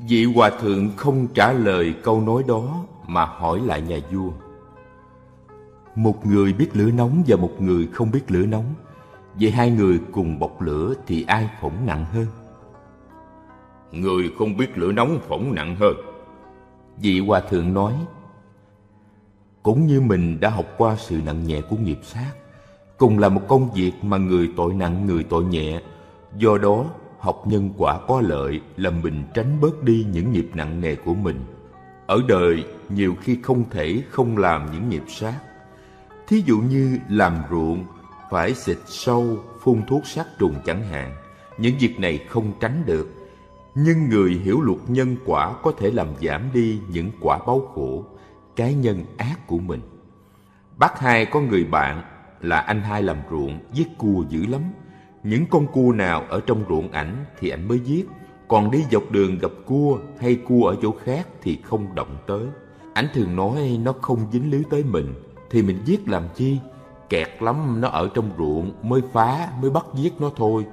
[0.05, 4.31] Vị hòa thượng không trả lời câu nói đó mà hỏi lại nhà vua.
[5.95, 8.73] Một người biết lửa nóng và một người không biết lửa nóng.
[9.35, 12.25] Vậy hai người cùng bọc lửa thì ai phỏng nặng hơn?
[13.91, 15.93] Người không biết lửa nóng phỏng nặng hơn.
[16.97, 17.93] Vị hòa thượng nói,
[19.67, 22.31] cũng như mình đã học qua sự nặng nhẹ của nghiệp sát,
[22.97, 25.81] cùng là một công việc mà người tội nặng người tội nhẹ,
[26.37, 26.85] do đó
[27.19, 31.13] học nhân quả có lợi là mình tránh bớt đi những nghiệp nặng nề của
[31.13, 31.39] mình.
[32.05, 35.39] Ở đời nhiều khi không thể không làm những nghiệp sát.
[36.27, 37.85] Thí dụ như làm ruộng
[38.31, 41.15] phải xịt sâu, phun thuốc sát trùng chẳng hạn.
[41.57, 43.07] Những việc này không tránh được.
[43.75, 48.05] Nhưng người hiểu luật nhân quả có thể làm giảm đi những quả báo khổ,
[48.57, 49.81] cái nhân ác của mình.
[50.77, 52.03] Bác hai có người bạn
[52.41, 54.61] là anh hai làm ruộng, giết cua dữ lắm.
[55.23, 58.07] Những con cua nào ở trong ruộng ảnh thì ảnh mới giết,
[58.47, 62.45] còn đi dọc đường gặp cua hay cua ở chỗ khác thì không động tới.
[62.93, 65.13] Ảnh thường nói nó không dính líu tới mình,
[65.49, 66.57] thì mình giết làm chi?
[67.09, 70.65] Kẹt lắm nó ở trong ruộng mới phá, mới bắt giết nó thôi.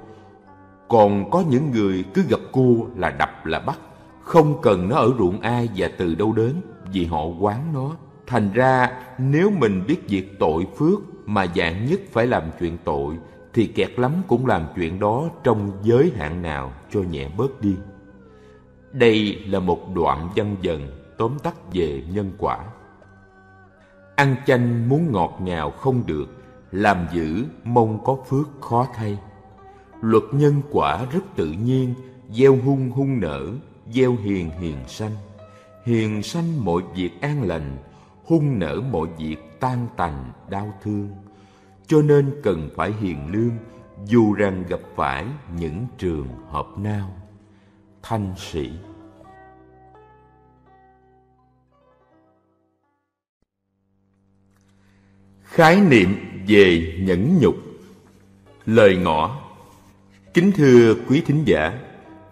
[0.87, 3.79] Còn có những người cứ gặp cua là đập là bắt,
[4.21, 7.95] không cần nó ở ruộng ai và từ đâu đến, vì họ quán nó.
[8.27, 13.17] Thành ra nếu mình biết việc tội phước mà dạng nhất phải làm chuyện tội
[13.53, 17.75] thì kẹt lắm cũng làm chuyện đó trong giới hạn nào cho nhẹ bớt đi.
[18.91, 22.65] Đây là một đoạn văn dần tóm tắt về nhân quả.
[24.15, 26.25] Ăn chanh muốn ngọt ngào không được,
[26.71, 29.17] làm dữ mong có phước khó thay.
[30.01, 31.93] Luật nhân quả rất tự nhiên,
[32.31, 33.47] gieo hung hung nở,
[33.91, 35.11] gieo hiền hiền sanh.
[35.85, 37.77] Hiền sanh mọi việc an lành,
[38.23, 41.09] hung nở mọi việc tan tành đau thương.
[41.87, 43.57] Cho nên cần phải hiền lương,
[44.05, 45.25] dù rằng gặp phải
[45.59, 47.11] những trường hợp nào.
[48.03, 48.71] Thanh sĩ
[55.43, 56.15] Khái niệm
[56.47, 57.55] về nhẫn nhục
[58.65, 59.41] Lời ngõ
[60.33, 61.79] Kính thưa quý thính giả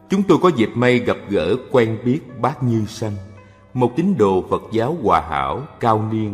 [0.10, 3.14] Chúng tôi có dịp may gặp gỡ quen biết bác Như Sanh
[3.74, 6.34] một tín đồ Phật giáo hòa hảo, cao niên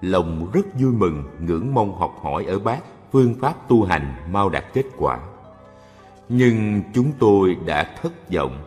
[0.00, 2.78] Lòng rất vui mừng, ngưỡng mong học hỏi ở bác
[3.12, 5.20] Phương pháp tu hành mau đạt kết quả
[6.28, 8.58] Nhưng chúng tôi đã thất vọng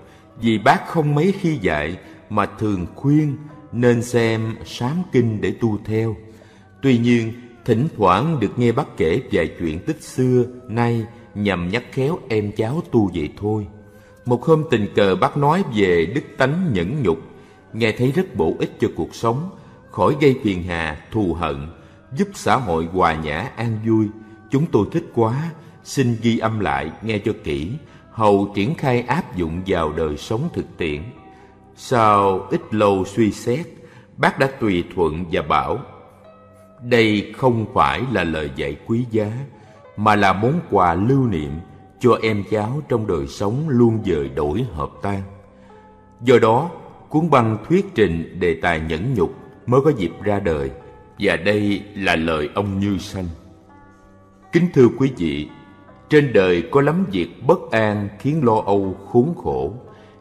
[0.41, 1.97] Vì bác không mấy khi dạy
[2.29, 3.37] Mà thường khuyên
[3.71, 6.15] nên xem sám kinh để tu theo
[6.81, 7.33] Tuy nhiên
[7.69, 11.05] Thỉnh thoảng được nghe bác kể vài chuyện tích xưa, nay
[11.35, 13.67] nhằm nhắc khéo em cháu tu vậy thôi.
[14.25, 17.17] Một hôm tình cờ bác nói về đức tánh nhẫn nhục,
[17.73, 19.49] nghe thấy rất bổ ích cho cuộc sống,
[19.91, 21.67] khỏi gây phiền hà, thù hận,
[22.15, 24.07] giúp xã hội hòa nhã an vui.
[24.51, 25.49] Chúng tôi thích quá,
[25.83, 27.71] xin ghi âm lại nghe cho kỹ,
[28.11, 31.01] hầu triển khai áp dụng vào đời sống thực tiễn.
[31.75, 33.67] Sau ít lâu suy xét,
[34.17, 35.79] bác đã tùy thuận và bảo
[36.83, 39.31] đây không phải là lời dạy quý giá,
[39.97, 41.51] mà là món quà lưu niệm
[41.99, 45.21] cho em cháu trong đời sống luôn dời đổi hợp tan.
[46.21, 46.69] Do đó,
[47.09, 50.71] cuốn băng thuyết trình đề tài nhẫn nhục mới có dịp ra đời,
[51.19, 53.27] và đây là lời ông Như Sanh.
[54.51, 55.49] Kính thưa quý vị,
[56.09, 59.73] trên đời có lắm việc bất an khiến lo âu khốn khổ,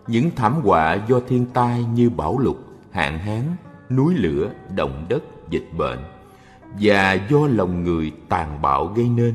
[0.07, 2.57] những thảm họa do thiên tai như bão lụt,
[2.90, 3.42] hạn hán,
[3.90, 5.98] núi lửa, động đất, dịch bệnh
[6.81, 9.35] và do lòng người tàn bạo gây nên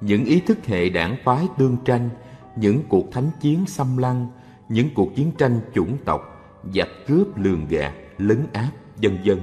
[0.00, 2.10] những ý thức hệ đảng phái tương tranh
[2.56, 4.26] những cuộc thánh chiến xâm lăng
[4.68, 6.31] những cuộc chiến tranh chủng tộc
[6.74, 9.40] giặc cướp lường gạt lấn áp vân vân.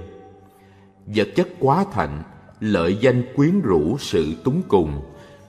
[1.05, 2.23] Vật chất quá thạnh
[2.59, 5.01] lợi danh quyến rũ sự túng cùng.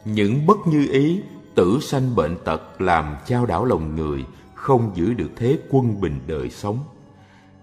[0.04, 1.20] Những bất như ý
[1.54, 6.20] tử sanh bệnh tật làm trao đảo lòng người không giữ được thế quân bình
[6.26, 6.78] đời sống.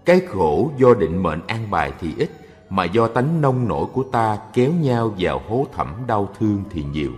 [0.04, 2.30] Cái khổ do định mệnh an bài thì ít
[2.70, 6.84] mà do tánh nông nổi của ta kéo nhau vào hố thẳm đau thương thì
[6.92, 7.10] nhiều.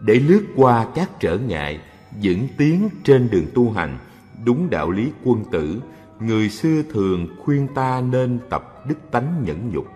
[0.00, 1.80] Để lướt qua các trở ngại,
[2.22, 3.98] vững tiến trên đường tu hành,
[4.44, 5.80] đúng đạo lý quân tử,
[6.20, 9.86] người xưa thường khuyên ta nên tập đức tánh nhẫn nhục.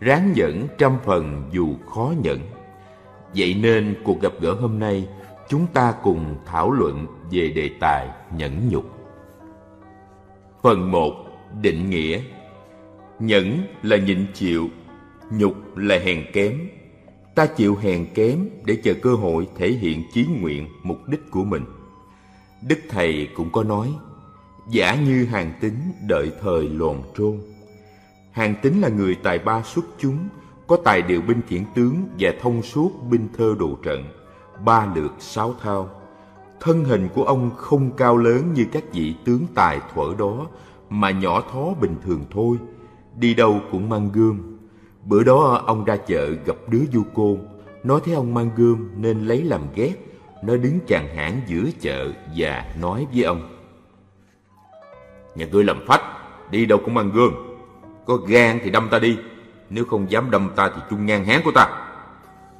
[0.00, 2.38] Ráng nhẫn trăm phần dù khó nhẫn.
[3.36, 5.08] Vậy nên cuộc gặp gỡ hôm nay,
[5.48, 8.84] chúng ta cùng thảo luận về đề tài nhẫn nhục.
[10.62, 11.12] Phần 1.
[11.62, 12.20] Định nghĩa
[13.18, 14.68] Nhẫn là nhịn chịu,
[15.32, 16.68] nhục là hèn kém.
[17.34, 21.44] Ta chịu hèn kém để chờ cơ hội thể hiện chí nguyện, mục đích của
[21.44, 21.64] mình.
[22.68, 23.94] Đức Thầy cũng có nói,
[24.70, 25.74] giả như hàng tính
[26.08, 27.40] đợi thời lồn trôn.
[28.30, 30.18] Hàng tính là người tài ba xuất chúng,
[30.66, 34.04] có tài điều binh khiển tướng và thông suốt binh thơ đồ trận,
[34.64, 35.90] ba lượt sáu thao.
[36.60, 40.46] Thân hình của ông không cao lớn như các vị tướng tài thuở đó,
[40.90, 42.56] mà nhỏ thó bình thường thôi–
[43.16, 44.58] đi đâu cũng mang gươm.
[45.04, 47.38] Bữa đó ông ra chợ gặp đứa du côn,
[47.84, 49.94] nói thấy ông mang gươm nên lấy làm ghét.
[50.44, 53.59] Nó đứng chàng hãng giữa chợ và nói với ông.
[55.34, 56.02] Nhà ngươi làm phách,
[56.50, 57.34] đi đâu cũng mang gương
[58.06, 59.18] Có gan thì đâm ta đi,
[59.70, 61.86] nếu không dám đâm ta thì chung ngang hán của ta.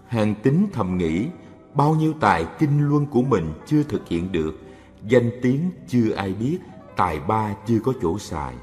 [0.08, 1.26] Hàng tính thầm nghĩ,
[1.74, 4.58] bao nhiêu tài kinh luân của mình chưa thực hiện được,
[5.02, 6.58] danh tiếng chưa ai biết,
[6.96, 8.54] tài ba chưa có chỗ xài.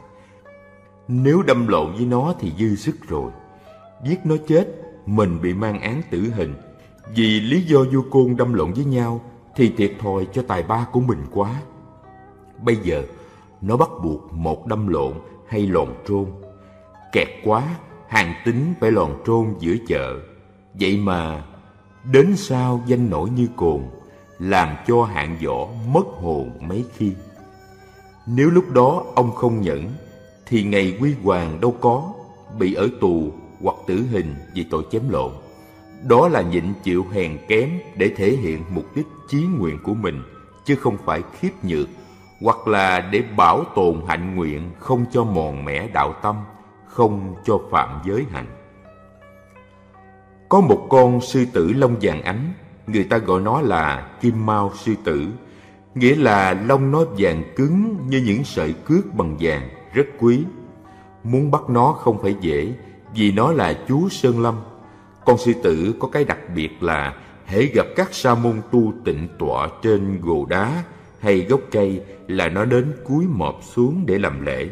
[1.08, 3.32] Nếu đâm lộn với nó thì dư sức rồi.
[4.05, 4.68] Giết nó chết,
[5.05, 6.55] mình bị mang án tử hình.
[7.16, 9.22] Vì lý do vô côn đâm lộn với nhau
[9.55, 11.62] thì thiệt thòi cho tài ba của mình quá.
[12.64, 13.03] Bây giờ,
[13.62, 15.14] nó bắt buộc một đâm lộn
[15.47, 16.26] hay lòn trôn.
[17.12, 17.64] Kẹt quá,
[18.08, 20.16] hàng tính phải lòn trôn giữa chợ.
[20.74, 21.43] Vậy mà,
[22.12, 23.82] đến sao danh nổi như cồn,
[24.39, 27.12] làm cho hạng võ mất hồn mấy khi.
[28.28, 29.86] Nếu lúc đó ông không nhẫn,
[30.45, 32.14] thì ngày quy hoàng đâu có,
[32.60, 33.32] bị ở tù
[33.62, 35.32] hoặc tử hình vì tội chém lộn.
[36.08, 40.24] Đó là nhịn chịu hèn kém để thể hiện mục đích chí nguyện của mình,
[40.66, 41.88] chứ không phải khiếp nhược,
[42.41, 46.35] hoặc là để bảo tồn hạnh nguyện không cho mòn mẻ đạo tâm,
[46.85, 48.47] không cho phạm giới hạnh.
[50.49, 52.53] Có một con sư tử lông vàng ánh,
[52.88, 55.27] người ta gọi nó là kim mao sư tử,
[55.95, 60.43] nghĩa là lông nó vàng cứng như những sợi cước bằng vàng, rất quý.
[61.23, 62.73] Muốn bắt nó không phải dễ,
[63.15, 64.55] vì nó là chú Sơn Lâm.
[65.25, 67.13] Con sư tử có cái đặc biệt là
[67.45, 70.83] hễ gặp các sa môn tu tịnh tọa trên gồ đá
[71.20, 74.70] hay gốc cây là nó đến cúi mọp xuống để làm lễ.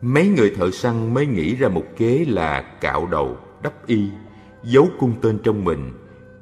[0.00, 4.08] Mấy người thợ săn mới nghĩ ra một kế là cạo đầu, đắp y,
[4.64, 5.92] giấu cung tên trong mình,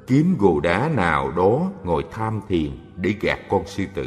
[0.07, 4.05] kiếm gồ đá nào đó ngồi tham thiền để gạt con sư tử.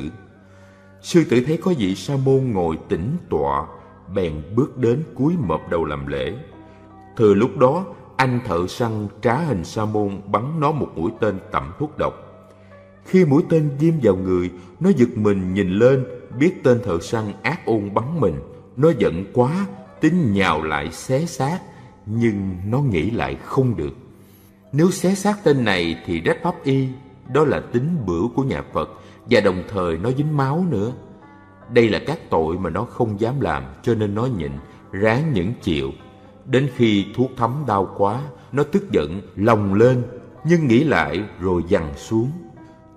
[1.00, 3.66] Sư tử thấy có vị sa môn ngồi tĩnh tọa,
[4.14, 6.34] bèn bước đến cúi mọp đầu làm lễ.
[7.16, 7.84] Thừa lúc đó,
[8.16, 12.27] anh thợ săn trá hình sa môn bắn nó một mũi tên tẩm thuốc độc.
[13.08, 14.50] Khi mũi tên diêm vào người,
[14.80, 16.04] nó giật mình nhìn lên,
[16.38, 18.34] biết tên thợ săn ác ôn bắn mình.
[18.76, 19.66] Nó giận quá,
[20.00, 21.58] tính nhào lại xé xác,
[22.06, 23.96] nhưng nó nghĩ lại không được.
[24.72, 26.88] Nếu xé xác tên này thì rách pháp y,
[27.32, 28.90] đó là tính bửu của nhà Phật
[29.30, 30.92] và đồng thời nó dính máu nữa.
[31.72, 34.52] Đây là các tội mà nó không dám làm cho nên nó nhịn,
[34.92, 35.90] ráng những chịu.
[36.46, 40.02] Đến khi thuốc thấm đau quá, nó tức giận, lòng lên,
[40.44, 42.30] nhưng nghĩ lại rồi dằn xuống.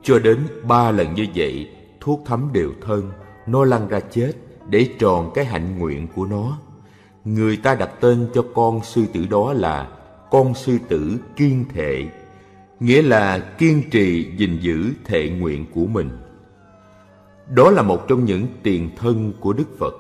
[0.04, 3.12] Cho đến ba lần như vậy, thuốc thấm đều thân,
[3.47, 4.32] nó lăn ra chết
[4.70, 6.58] để tròn cái hạnh nguyện của nó.
[7.26, 9.88] Người ta đặt tên cho con sư tử đó là
[10.32, 12.06] con sư tử kiên thệ,
[12.80, 16.10] nghĩa là kiên trì gìn giữ thệ nguyện của mình.
[17.49, 19.93] Đó là một trong những tiền thân của Đức Phật.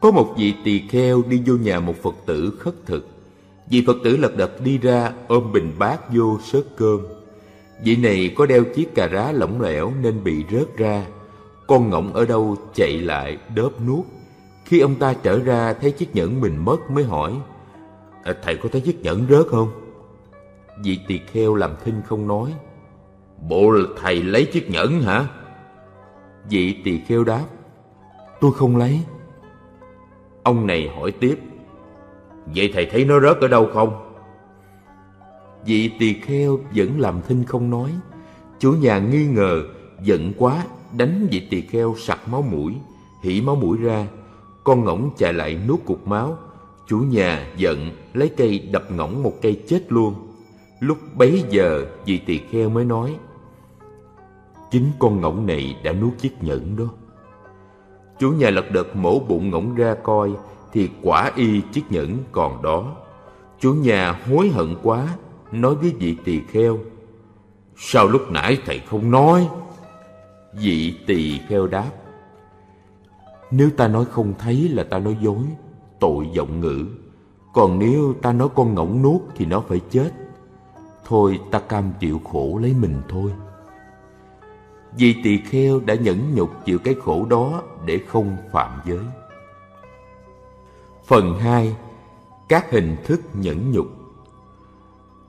[0.00, 3.08] Có một vị tỳ kheo đi vô nhà một Phật tử khất thực.
[3.70, 7.00] Vị Phật tử lật đật đi ra ôm bình bát vô sớt cơm.
[7.82, 11.06] Vị này có đeo chiếc cà rá lỏng lẻo nên bị rớt ra.
[11.66, 14.04] Con ngỗng ở đâu chạy lại đớp nuốt.
[14.64, 17.32] Khi ông ta trở ra thấy chiếc nhẫn mình mất mới hỏi
[18.24, 19.68] à, Thầy có thấy chiếc nhẫn rớt không?
[20.82, 22.54] Vị tỳ kheo làm thinh không nói
[23.48, 25.26] Bộ là thầy lấy chiếc nhẫn hả?
[26.50, 27.44] Vị tỳ kheo đáp
[28.40, 29.00] Tôi không lấy
[30.42, 31.38] Ông này hỏi tiếp
[32.54, 34.05] Vậy thầy thấy nó rớt ở đâu không?
[35.66, 37.90] Vị tỳ kheo vẫn làm thinh không nói.
[38.58, 39.62] Chủ nhà nghi ngờ,
[40.02, 40.64] Giận quá,
[40.96, 42.74] Đánh vị tỳ kheo sặc máu mũi,
[43.22, 44.06] Hỉ máu mũi ra.
[44.64, 46.38] Con ngỗng chạy lại nuốt cục máu.
[46.86, 50.14] Chủ nhà giận, Lấy cây đập ngỗng một cây chết luôn.
[50.80, 53.16] Lúc bấy giờ, vị tỳ kheo mới nói,
[54.70, 56.84] Chính con ngỗng này đã nuốt chiếc nhẫn đó.
[58.18, 60.32] Chủ nhà lật đật mổ bụng ngỗng ra coi,
[60.72, 62.96] Thì quả y chiếc nhẫn còn đó.
[63.60, 65.08] Chủ nhà hối hận quá
[65.52, 66.78] Nói với vị tỳ kheo,
[67.76, 69.48] Sao lúc nãy thầy không nói?
[70.52, 71.90] Vị tỳ kheo đáp,
[73.50, 75.42] Nếu ta nói không thấy là ta nói dối,
[76.00, 76.86] Tội giọng ngữ.
[77.54, 80.10] Còn nếu ta nói con ngỗng nuốt Thì nó phải chết.
[81.04, 83.32] Thôi ta cam chịu khổ lấy mình thôi.
[84.98, 89.04] Vì tỳ kheo đã nhẫn nhục chịu cái khổ đó Để không phạm giới.
[91.06, 91.76] Phần 2
[92.48, 93.95] Các hình thức nhẫn nhục.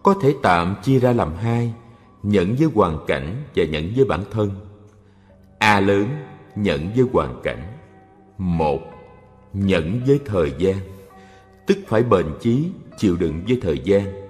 [0.07, 1.73] Có thể tạm chia ra làm hai
[2.23, 4.51] Nhẫn với hoàn cảnh và nhẫn với bản thân.
[5.59, 6.07] A lớn
[6.55, 7.63] nhẫn với hoàn cảnh.
[8.37, 8.79] Một
[9.53, 10.75] Nhẫn với thời gian.
[11.65, 14.29] Tức phải bền chí, chịu đựng với thời gian.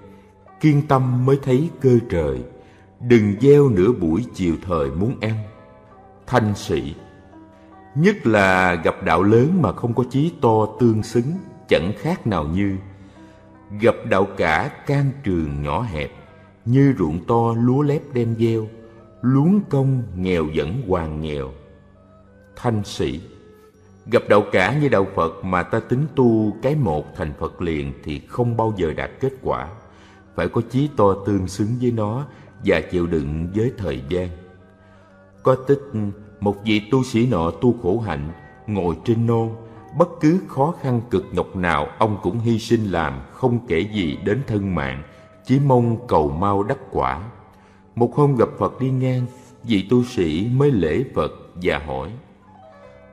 [0.60, 2.42] Kiên tâm mới thấy cơ trời.
[3.00, 5.34] Đừng gieo nửa buổi chiều thời muốn ăn.
[6.26, 6.94] Thanh sĩ.
[7.94, 11.32] Nhất là gặp đạo lớn mà không có chí to tương xứng
[11.68, 12.76] chẳng khác nào như
[13.80, 16.10] gặp đạo cả can trường nhỏ hẹp,
[16.64, 18.66] như ruộng to lúa lép đem gieo,
[19.22, 21.50] luống công nghèo vẫn hoàng nghèo.
[22.56, 23.20] Thanh sĩ,
[24.06, 27.92] gặp đạo cả như đạo phật mà ta tính tu cái một thành phật liền
[28.04, 29.68] thì không bao giờ đạt kết quả.
[30.34, 32.26] Phải có chí to tương xứng với nó
[32.64, 34.28] và chịu đựng với thời gian.
[35.42, 35.82] Có tích,
[36.40, 38.30] một vị tu sĩ nọ tu khổ hạnh,
[38.66, 39.48] ngồi trên nôn
[39.98, 44.18] bất cứ khó khăn cực nhọc nào ông cũng hy sinh làm không kể gì
[44.24, 45.02] đến thân mạng,
[45.44, 47.22] chỉ mong cầu mau đắc quả.
[47.94, 49.26] Một hôm gặp phật đi ngang,
[49.64, 51.30] vị tu sĩ mới lễ phật
[51.62, 52.10] và hỏi,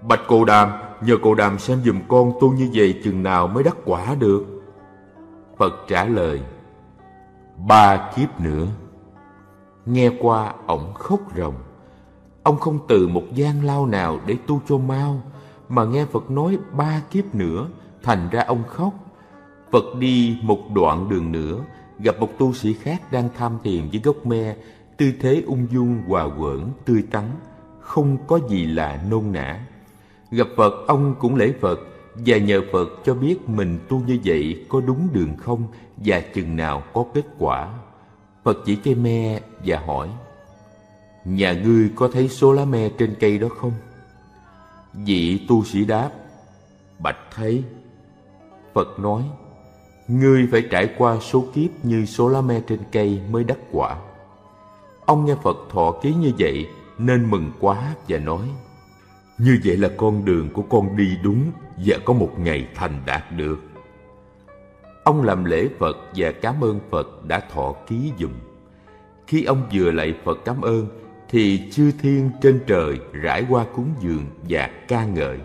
[0.08, 0.72] bạch cô đàm,
[1.02, 4.46] nhờ cô đàm xem giùm con tu như vậy chừng nào mới đắc quả được?
[5.58, 6.42] Phật trả lời,
[7.68, 8.68] ba kiếp nữa.
[9.86, 11.56] Nghe qua, ổng khóc ròng.
[12.44, 15.22] Ông không từ một gian lao nào để tu cho mau,
[15.70, 17.68] mà nghe phật nói ba kiếp nữa,
[18.04, 18.94] thành ra ông khóc
[19.76, 21.64] phật đi một đoạn đường nữa,
[22.00, 24.56] gặp một tu sĩ khác đang tham thiền với gốc me.
[24.98, 27.24] Tư thế ung dung, hòa quẩn, tươi tắn,
[27.80, 29.66] không có gì là nôn nã.
[30.32, 31.80] Gặp phật, ông cũng lễ phật
[32.16, 35.64] và nhờ phật cho biết mình tu như vậy có đúng đường không
[35.98, 37.74] và chừng nào có kết quả.
[38.44, 40.10] Phật chỉ cây me và hỏi,
[41.26, 43.74] nhà ngươi có thấy số lá me trên cây đó không?
[44.94, 46.10] Vị tu sĩ đáp,
[47.00, 47.64] bạch thấy.
[48.74, 49.24] Phật nói
[50.08, 53.98] ngươi phải trải qua số kiếp như số lá me trên cây mới đắc quả.
[55.06, 58.48] Ông nghe phật thọ ký như vậy nên mừng quá và nói,
[59.38, 61.52] như vậy là con đường của con đi đúng
[61.86, 63.60] và có một ngày thành đạt được.
[65.04, 68.32] Ông làm lễ phật và cảm ơn phật đã thọ ký dùm
[69.28, 70.88] khi ông vừa lạy phật cảm ơn
[71.30, 75.38] thì chư thiên trên trời rải qua cúng dường và ca ngợi.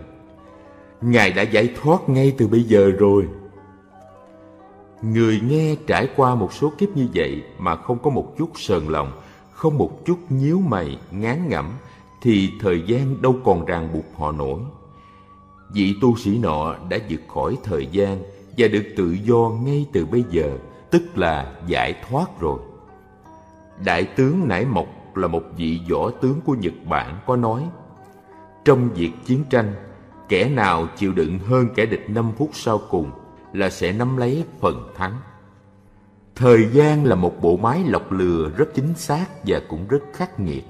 [1.01, 3.29] Ngài đã giải thoát ngay từ bây giờ rồi
[5.03, 8.87] người nghe trải qua một số kiếp như vậy mà không có một chút sờn
[8.87, 9.13] lòng,
[9.53, 11.71] không một chút nhíu mày, ngán ngẩm,
[12.21, 14.61] thì thời gian đâu còn ràng buộc họ nổi.
[15.73, 18.23] Vị tu sĩ nọ đã vượt khỏi thời gian
[18.59, 20.59] và được tự do ngay từ bây giờ,
[20.91, 22.61] tức là giải thoát rồi.
[23.85, 27.69] Đại tướng nải mộc là một vị võ tướng của nhật bản có nói,
[28.65, 29.75] trong việc chiến tranh,
[30.29, 33.11] kẻ nào chịu đựng hơn kẻ địch năm phút sau cùng
[33.53, 35.17] là sẽ nắm lấy phần thắng.
[36.37, 40.41] Thời gian là một bộ máy lọc lừa rất chính xác và cũng rất khắc
[40.41, 40.65] nghiệt.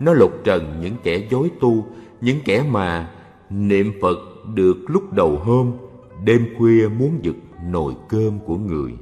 [0.00, 1.86] Nó lột trần những kẻ dối tu,
[2.20, 3.10] những kẻ mà
[3.50, 4.18] niệm phật
[4.54, 5.72] được lúc đầu hôm,
[6.24, 8.92] đêm khuya muốn giật nồi cơm của người.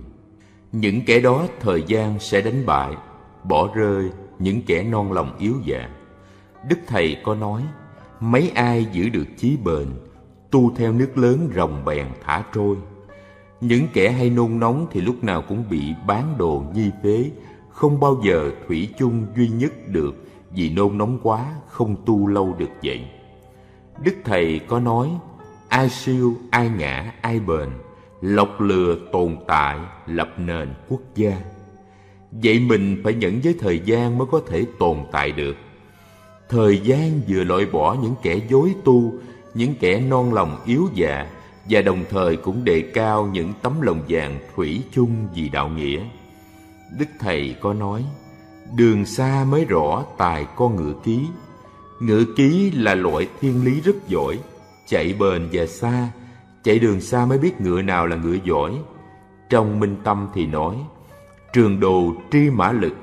[0.72, 2.96] Những kẻ đó thời gian sẽ đánh bại,
[3.44, 5.88] bỏ rơi những kẻ non lòng yếu dạ.
[6.68, 7.62] Đức thầy có nói,
[8.20, 9.86] mấy ai giữ được chí bền,
[10.50, 12.76] tu theo nước lớn rồng bèn thả trôi
[13.60, 17.30] những kẻ hay nôn nóng thì lúc nào cũng bị bán đồ nhi phế
[17.70, 20.14] không bao giờ thủy chung duy nhất được,
[20.50, 23.04] vì nôn nóng quá, không tu lâu được vậy.
[24.04, 25.10] Đức thầy có nói,
[25.68, 27.68] ai siêu, ai ngã, ai bền,
[28.20, 31.40] lọc lừa tồn tại, lập nền quốc gia.
[32.32, 35.56] Vậy mình phải nhẫn với thời gian mới có thể tồn tại được.
[36.48, 39.14] Thời gian vừa loại bỏ những kẻ dối tu,
[39.54, 41.26] những kẻ non lòng yếu dạ
[41.68, 46.00] và đồng thời cũng đề cao những tấm lòng vàng thủy chung vì đạo nghĩa.
[46.98, 48.04] Đức thầy có nói,
[48.76, 51.26] đường xa mới rõ tài con ngựa ký.
[52.00, 54.38] Ngựa ký là loại thiên lý rất giỏi,
[54.86, 56.08] chạy bền và xa.
[56.64, 58.72] Chạy đường xa mới biết ngựa nào là ngựa giỏi.
[59.50, 60.76] Trong minh tâm thì nói,
[61.52, 62.94] trường đồ tri mã lực,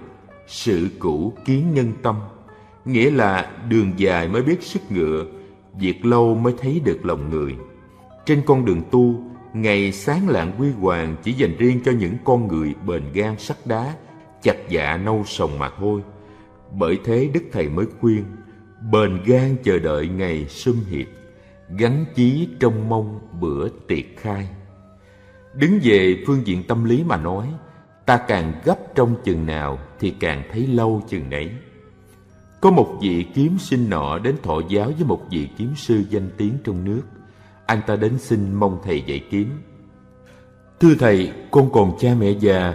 [0.48, 2.16] sự cũ kiến nhân tâm.
[2.86, 5.26] Nghĩa là đường dài mới biết sức ngựa,
[5.80, 7.56] việc lâu mới thấy được lòng người
[8.28, 9.24] trên con đường tu,
[9.54, 13.58] ngày sáng lạng quy hoàng chỉ dành riêng cho những con người bền gan sắt
[13.66, 13.96] đá,
[14.42, 16.02] chặt dạ nâu sồng mà thôi.
[16.72, 18.24] Bởi thế đức thầy mới khuyên,
[18.92, 21.08] bền gan chờ đợi ngày sum hiệp
[21.70, 24.48] gắn chí trong mong bữa tiệc khai.
[25.54, 27.48] Đứng về phương diện tâm lý mà nói,
[28.06, 31.52] ta càng gấp trong chừng nào thì càng thấy lâu chừng nấy.
[32.62, 36.30] Có một vị kiếm sinh nọ đến thọ giáo với một vị kiếm sư danh
[36.38, 37.02] tiếng trong nước
[37.68, 39.50] anh ta đến xin mong thầy dạy kiếm
[40.80, 42.74] thưa thầy, con còn cha mẹ già,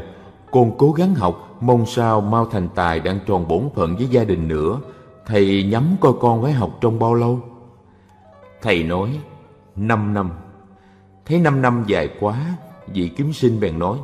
[0.51, 4.25] con cố gắng học, mong sao mau thành tài đang tròn bổn phận với gia
[4.25, 4.81] đình nữa.
[5.27, 7.41] Thầy nhắm coi con phải học trong bao lâu?
[8.63, 9.19] Thầy nói,
[9.77, 10.31] năm năm.
[11.27, 13.99] Thấy năm năm dài quá, vị kiếm sinh bèn nói,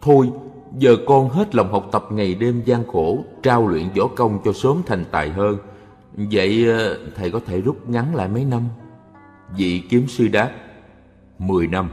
[0.00, 0.30] thôi,
[0.78, 4.52] giờ con hết lòng học tập ngày đêm gian khổ, trao luyện võ công cho
[4.52, 5.56] sớm thành tài hơn.
[6.16, 8.62] Vậy ờ, thầy có thể rút ngắn lại mấy năm?
[9.56, 10.50] Vị kiếm sư đáp
[11.38, 11.90] mười năm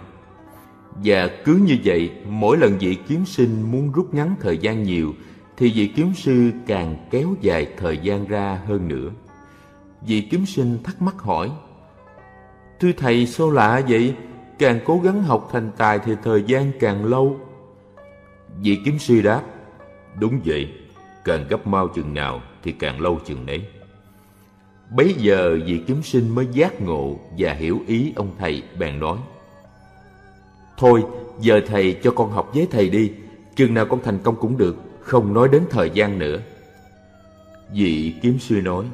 [1.03, 5.13] Và cứ như vậy, mỗi lần vị kiếm sinh muốn rút ngắn thời gian nhiều,
[5.57, 9.09] thì vị kiếm sư càng kéo dài thời gian ra hơn nữa.
[10.01, 11.51] Vị kiếm sinh thắc mắc hỏi,
[12.79, 14.15] Thưa thầy sao lạ vậy?
[14.59, 17.39] Càng cố gắng học thành tài thì thời gian càng lâu.
[18.59, 19.41] Vị kiếm sư đáp,
[20.19, 20.73] Đúng vậy,
[21.25, 23.76] càng gấp mau chừng nào thì càng lâu chừng nấy.
[24.89, 29.17] Bấy giờ vị kiếm sinh mới giác ngộ và hiểu ý ông thầy, bèn nói,
[30.77, 31.03] Thôi,
[31.39, 33.11] giờ thầy cho con học với thầy đi,
[33.55, 36.39] Chừng nào con thành công cũng được, Không nói đến thời gian nữa.
[37.73, 38.85] Vị kiếm sư nói,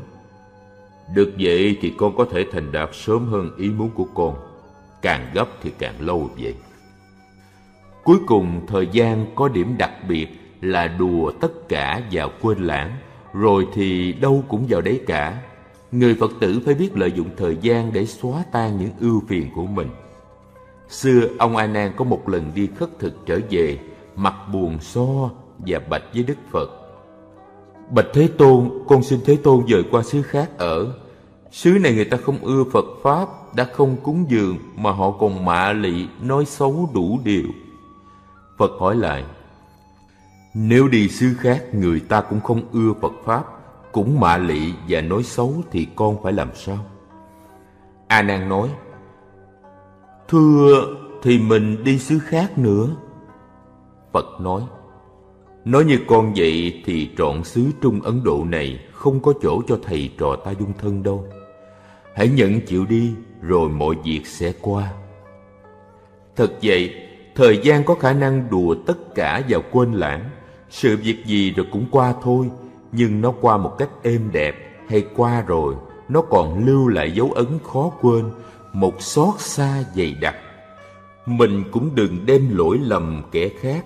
[1.15, 4.35] Được vậy thì con có thể thành đạt sớm hơn ý muốn của con,
[5.01, 6.55] Càng gấp thì càng lâu vậy.
[8.03, 10.27] Cuối cùng, thời gian có điểm đặc biệt
[10.61, 12.97] là đùa tất cả vào quên lãng,
[13.33, 15.41] Rồi thì đâu cũng vào đấy cả.
[15.93, 19.49] Người Phật tử phải biết lợi dụng thời gian để xóa tan những ưu phiền
[19.55, 19.87] của mình
[20.89, 23.79] Xưa ông A Nan có một lần đi khất thực trở về,
[24.15, 26.69] mặt buồn so và bạch với Đức Phật.
[27.89, 30.93] Bạch Thế Tôn, con xin Thế Tôn dời qua xứ khác ở.
[31.51, 35.45] Xứ này người ta không ưa Phật Pháp, đã không cúng dường mà họ còn
[35.45, 37.47] mạ lị, nói xấu đủ điều.
[38.57, 39.23] Phật hỏi lại,
[40.53, 43.43] nếu đi xứ khác người ta cũng không ưa Phật Pháp,
[43.93, 46.77] cũng mạ lị và nói xấu thì con phải làm sao?
[48.07, 48.69] A Nan nói,
[50.27, 50.85] Thưa
[51.21, 52.87] thì mình đi xứ khác nữa.
[54.13, 54.61] Phật nói
[55.65, 59.79] Nói như con vậy thì trọn xứ Trung Ấn Độ này Không có chỗ cho
[59.83, 61.27] thầy trò ta dung thân đâu.
[62.15, 64.93] Hãy nhận chịu đi Rồi mọi việc sẽ qua.
[66.35, 66.93] Thật vậy
[67.35, 70.29] Thời gian có khả năng đùa tất cả vào quên lãng.
[70.69, 72.49] Sự việc gì rồi cũng qua thôi
[72.93, 74.55] nhưng nó qua một cách êm đẹp
[74.89, 75.75] Hay qua rồi,
[76.09, 78.25] Nó còn lưu lại dấu ấn khó quên,
[78.73, 80.35] một xót xa dày đặc.
[81.25, 83.85] Mình cũng đừng đem lỗi lầm kẻ khác.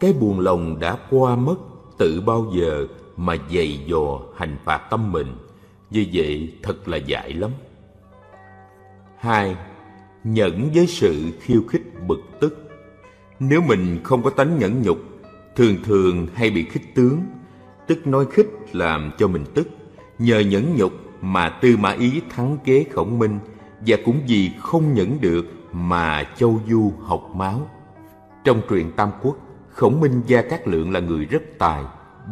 [0.00, 1.56] Cái buồn lòng đã qua mất
[1.98, 2.86] tự bao giờ
[3.16, 5.26] mà dày dò hành phạt tâm mình.
[5.90, 7.50] Như vậy thật là dại lắm.
[9.18, 9.56] Hai,
[10.24, 12.68] nhẫn với sự khiêu khích bực tức.
[13.40, 14.98] Nếu mình không có tánh nhẫn nhục,
[15.56, 17.20] thường thường hay bị khích tướng
[17.88, 19.68] tức nói khích làm cho mình tức
[20.18, 23.38] nhờ nhẫn nhục mà tư mã ý thắng kế khổng minh
[23.86, 27.70] và cũng vì không nhẫn được mà Châu Du học máu.
[28.44, 29.36] Trong truyện Tam Quốc,
[29.70, 31.82] Khổng Minh Gia Cát Lượng là người rất tài,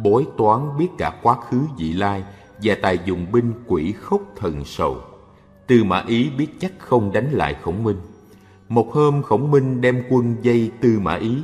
[0.03, 2.23] bói toán biết cả quá khứ vị lai
[2.63, 4.97] và tài dùng binh quỷ khốc thần sầu.
[5.67, 7.97] Tư Mã Ý biết chắc không đánh lại Khổng Minh.
[8.69, 11.37] Một hôm Khổng Minh đem quân dây Tư Mã Ý.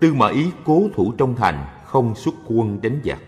[0.00, 3.18] Tư Mã Ý cố thủ trong thành, không xuất quân đánh giặc.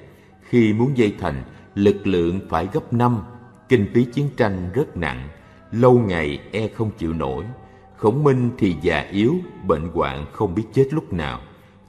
[0.53, 1.43] Khi muốn dây thành,
[1.75, 3.23] lực lượng phải gấp năm,
[3.69, 5.29] kinh phí chiến tranh rất nặng
[5.71, 7.45] lâu ngày e không chịu nổi.
[7.97, 9.35] Khổng minh thì già yếu
[9.67, 11.41] bệnh hoạn không biết chết lúc nào.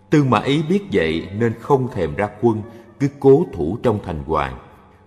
[0.10, 2.62] Tư mã ý biết vậy nên không thèm ra quân
[3.00, 4.58] cứ cố thủ trong thành hoàng.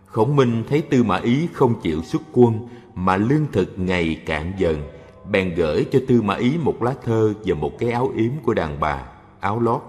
[0.07, 4.53] Khổng minh thấy tư mã ý không chịu xuất quân mà lương thực ngày cạn
[4.59, 4.83] dần
[5.31, 8.55] bèn gửi cho tư mã ý một lá thơ và một cái áo yếm của
[8.55, 9.03] đàn bà
[9.41, 9.83] áo lót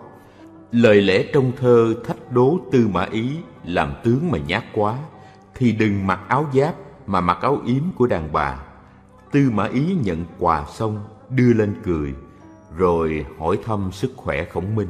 [0.71, 3.29] lời lẽ trong thơ thách đố tư mã ý,
[3.63, 4.97] làm tướng mà nhát quá,
[5.55, 6.75] thì đừng mặc áo giáp
[7.07, 8.59] mà mặc áo yếm của đàn bà.
[9.31, 12.13] Tư Mã Ý nhận quà xong, đưa lên cười,
[12.77, 14.87] Rồi hỏi thăm sức khỏe khổng minh.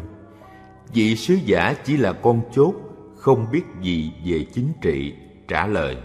[0.94, 2.74] Vị sứ giả chỉ là con chốt,
[3.18, 5.14] Không biết gì về chính trị,
[5.48, 5.98] Trả lời.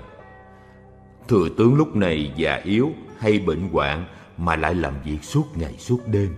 [1.28, 4.04] Thừa tướng lúc này già yếu hay bệnh hoạn
[4.36, 6.34] Mà lại làm việc suốt ngày suốt đêm.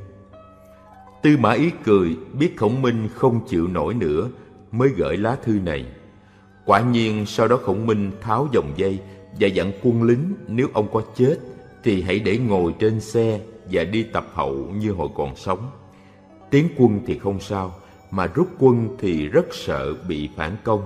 [1.25, 4.29] Tư Mã Ý cười biết khổng minh không chịu nổi nữa
[4.73, 5.87] Mới gửi lá thư này
[6.65, 8.99] Quả nhiên sau đó khổng minh tháo dòng dây
[9.41, 11.39] Và dặn quân lính nếu ông có chết
[11.85, 15.71] thì hãy để ngồi trên xe và đi tập hậu như hồi còn sống.
[16.51, 17.75] Tiến quân thì không sao,
[18.11, 20.83] mà rút quân thì rất sợ bị phản công.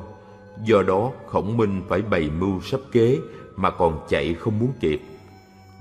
[0.65, 3.19] Do đó khổng minh phải bày mưu sắp kế
[3.57, 5.01] mà còn chạy không muốn kịp.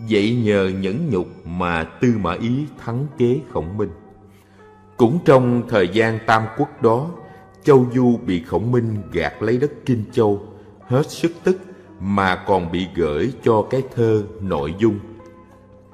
[0.09, 3.89] Vậy nhờ nhẫn nhục mà tư mã ý thắng kế khổng minh.
[4.97, 7.07] Cũng trong thời gian tam quốc đó,
[7.63, 10.41] Châu Du bị khổng minh gạt lấy đất Kinh Châu,
[10.87, 11.61] hết sức tức
[11.99, 14.99] mà còn bị gửi cho cái thơ nội dung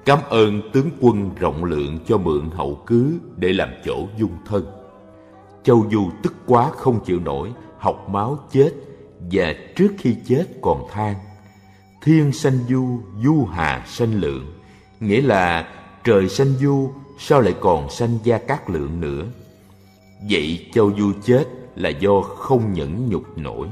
[0.05, 4.65] Cảm ơn tướng quân rộng lượng cho mượn hậu cứ để làm chỗ dung thân.
[5.63, 8.71] Châu Du tức quá không chịu nổi, học máu chết
[9.31, 11.15] và trước khi chết còn than.
[12.01, 14.45] Thiên sanh du, du hà sanh lượng,
[14.99, 15.67] nghĩa là
[16.03, 19.23] trời sanh du sao lại còn sanh gia cát lượng nữa.
[20.29, 21.45] Vậy Châu Du chết
[21.75, 23.67] là do không nhẫn nhục nổi.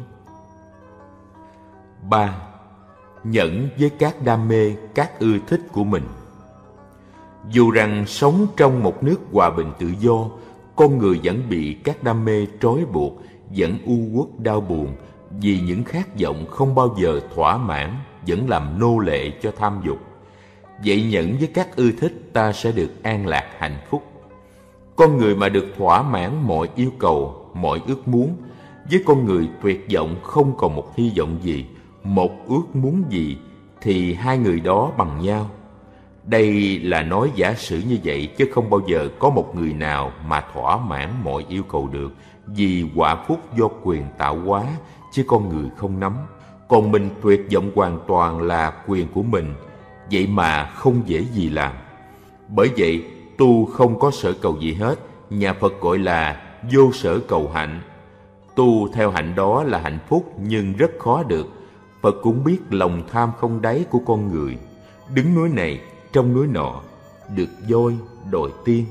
[2.09, 2.35] ba,
[3.23, 6.03] Nhẫn với các đam mê, các ưa thích của mình
[7.49, 10.29] Dù rằng sống trong một nước hòa bình tự do,
[10.75, 13.13] con người vẫn bị các đam mê trói buộc,
[13.57, 14.95] vẫn u uất đau buồn
[15.41, 17.95] vì những khát vọng không bao giờ thỏa mãn,
[18.27, 19.97] vẫn làm nô lệ cho tham dục.
[20.85, 24.03] Vậy nhẫn với các ưa thích ta sẽ được an lạc hạnh phúc.
[24.95, 28.35] Con người mà được thỏa mãn mọi yêu cầu, mọi ước muốn,
[28.91, 31.65] với con người tuyệt vọng không còn một hy vọng gì,
[32.03, 33.37] một ước muốn gì,
[33.81, 35.49] thì hai người đó bằng nhau.
[36.25, 40.11] Đây là nói giả sử như vậy chứ không bao giờ có một người nào
[40.27, 42.13] mà thỏa mãn mọi yêu cầu được
[42.47, 44.63] vì quả phúc do quyền tạo hóa
[45.11, 46.13] chứ con người không nắm.
[46.67, 49.53] Còn mình tuyệt vọng hoàn toàn là quyền của mình,
[50.11, 51.71] vậy mà không dễ gì làm.
[52.47, 53.03] Bởi vậy,
[53.37, 54.99] tu không có sở cầu gì hết,
[55.29, 56.41] nhà Phật gọi là
[56.73, 57.81] vô sở cầu hạnh.
[58.55, 61.47] Tu theo hạnh đó là hạnh phúc nhưng rất khó được.
[62.01, 64.57] Phật cũng biết lòng tham không đáy của con người.
[65.13, 65.81] Đứng núi này,
[66.13, 66.81] trong núi nọ,
[67.35, 67.93] được voi,
[68.31, 68.85] đòi tiên.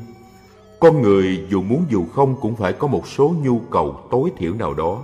[0.80, 4.54] Con người dù muốn dù không cũng phải có một số nhu cầu tối thiểu
[4.54, 5.02] nào đó.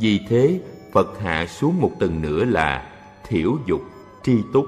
[0.00, 0.60] Vì thế,
[0.92, 2.90] Phật hạ xuống một tầng nữa là
[3.28, 3.80] thiểu dục,
[4.22, 4.66] tri túc.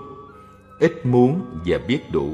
[0.81, 2.33] Ít muốn và biết đủ.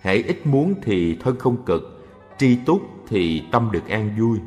[0.00, 2.06] Hãy ít muốn thì thân không cực,
[2.38, 4.38] tri túc thì tâm được an vui.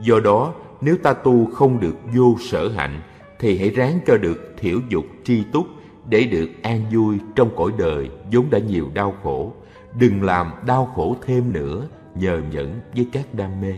[0.00, 3.00] Do đó, nếu ta tu không được vô sở hạnh,
[3.38, 5.66] thì hãy ráng cho được thiểu dục tri túc
[6.08, 9.52] để được an vui trong cõi đời vốn đã nhiều đau khổ.
[9.98, 13.74] Đừng làm đau khổ thêm nữa nhờ nhẫn với các đam mê.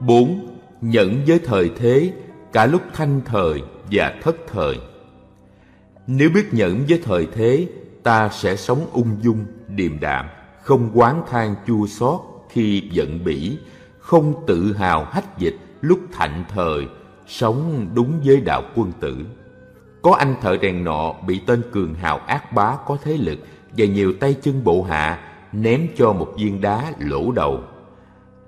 [0.00, 0.48] 4.
[0.80, 2.12] Nhẫn với thời thế
[2.52, 4.76] cả lúc thanh thời và thất thời.
[6.06, 7.66] Nếu biết nhẫn với thời thế,
[8.08, 10.26] ta sẽ sống ung dung, điềm đạm,
[10.62, 13.58] không quán than chua xót khi giận bỉ,
[13.98, 16.86] không tự hào hách dịch lúc thạnh thời,
[17.26, 19.16] sống đúng với đạo quân tử.
[20.02, 23.38] Có anh thợ đèn nọ bị tên cường hào ác bá có thế lực
[23.76, 25.18] và nhiều tay chân bộ hạ
[25.52, 27.60] ném cho một viên đá lỗ đầu.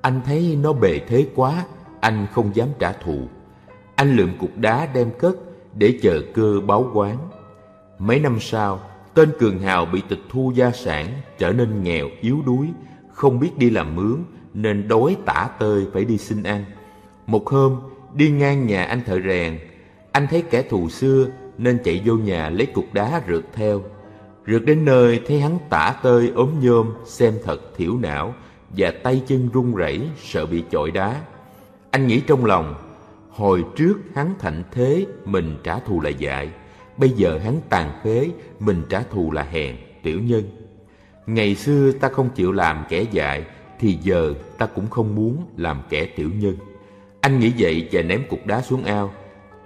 [0.01, 1.65] Anh thấy nó bề thế quá,
[2.01, 3.29] anh không dám trả thù.
[3.95, 5.37] Anh lượm cục đá đem cất
[5.75, 7.17] để chờ cơ báo quán.
[7.99, 8.81] Mấy năm sau,
[9.21, 11.07] tên cường hào bị tịch thu gia sản,
[11.39, 12.69] trở nên nghèo yếu đuối,
[13.13, 14.17] không biết đi làm mướn
[14.55, 16.65] nên đói tả tơi phải đi xin ăn.
[17.27, 17.81] Một hôm,
[18.15, 19.59] đi ngang nhà anh thợ rèn,
[20.13, 21.27] anh thấy kẻ thù xưa
[21.59, 23.83] nên chạy vô nhà lấy cục đá rượt theo.
[24.47, 28.35] Rượt đến nơi thấy hắn tả tơi ốm nhôm, xem thật thiểu não
[28.77, 31.21] và tay chân run rẩy sợ bị chọi đá.
[31.91, 32.75] Anh nghĩ trong lòng,
[33.31, 36.51] hồi trước hắn thạnh thế, mình trả thù là dại.
[37.01, 40.43] Bây giờ hắn tàn phế, mình trả thù là hèn, tiểu nhân.
[41.27, 43.45] Ngày xưa ta không chịu làm kẻ dại,
[43.79, 46.57] thì giờ ta cũng không muốn làm kẻ tiểu nhân.
[47.21, 49.13] Anh nghĩ vậy và ném cục đá xuống ao,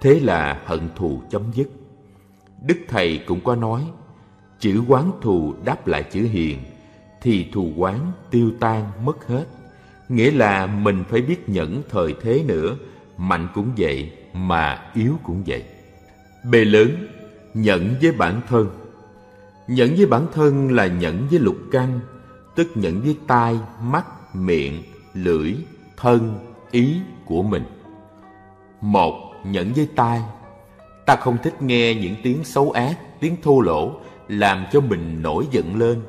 [0.01, 1.69] thế là hận thù chấm dứt.
[2.61, 3.83] Đức Thầy cũng có nói,
[4.59, 6.57] chữ quán thù đáp lại chữ hiền,
[7.21, 9.45] thì thù quán tiêu tan mất hết.
[10.09, 12.75] Nghĩa là mình phải biết nhẫn thời thế nữa,
[13.17, 15.63] mạnh cũng vậy mà yếu cũng vậy.
[16.51, 17.07] Bề lớn,
[17.55, 18.69] nhẫn với bản thân.
[19.67, 21.99] Nhẫn với bản thân là nhẫn với lục căn,
[22.55, 24.83] tức nhẫn với tai, mắt, miệng,
[25.13, 25.55] lưỡi,
[25.97, 26.39] thân,
[26.71, 27.63] ý của mình.
[28.81, 30.21] Một, nhẫn với tai.
[31.05, 33.91] Ta không thích nghe những tiếng xấu ác, tiếng thô lỗ,
[34.27, 36.01] làm cho mình nổi giận lên.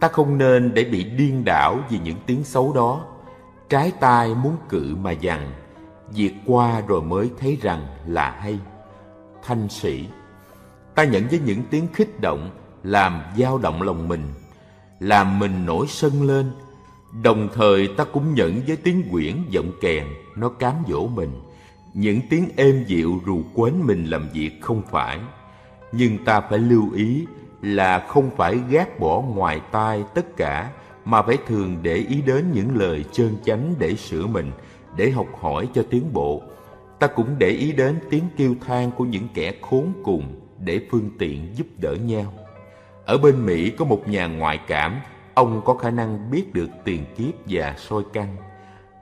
[0.00, 3.04] Ta không nên để bị điên đảo vì những tiếng xấu đó.
[3.68, 5.52] Trái tai muốn cự mà dằn,
[6.10, 8.58] diệt qua rồi mới thấy rằng là hay.
[9.42, 10.06] Thanh sĩ
[11.00, 12.50] Ta nhận với những tiếng khích động,
[12.82, 14.22] làm dao động lòng mình,
[14.98, 16.50] làm mình nổi sân lên.
[17.22, 20.04] Đồng thời ta cũng nhận với tiếng quyển giọng kèn,
[20.36, 21.30] nó cám dỗ mình.
[21.94, 25.18] Những tiếng êm dịu rù quến mình làm việc không phải.
[25.92, 27.26] Nhưng ta phải lưu ý
[27.62, 30.70] là không phải gác bỏ ngoài tai tất cả
[31.04, 34.52] mà phải thường để ý đến những lời trơn chánh để sửa mình,
[34.96, 36.42] để học hỏi cho tiến bộ.
[36.98, 41.10] Ta cũng để ý đến tiếng kêu than của những kẻ khốn cùng để phương
[41.18, 42.32] tiện giúp đỡ nhau.
[43.04, 45.00] Ở bên Mỹ có một nhà ngoại cảm,
[45.34, 48.36] ông có khả năng biết được tiền kiếp và soi căn.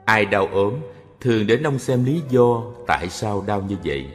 [0.05, 0.73] Ai đau ốm,
[1.19, 4.07] thường đến ông xem lý do tại sao đau như vậy.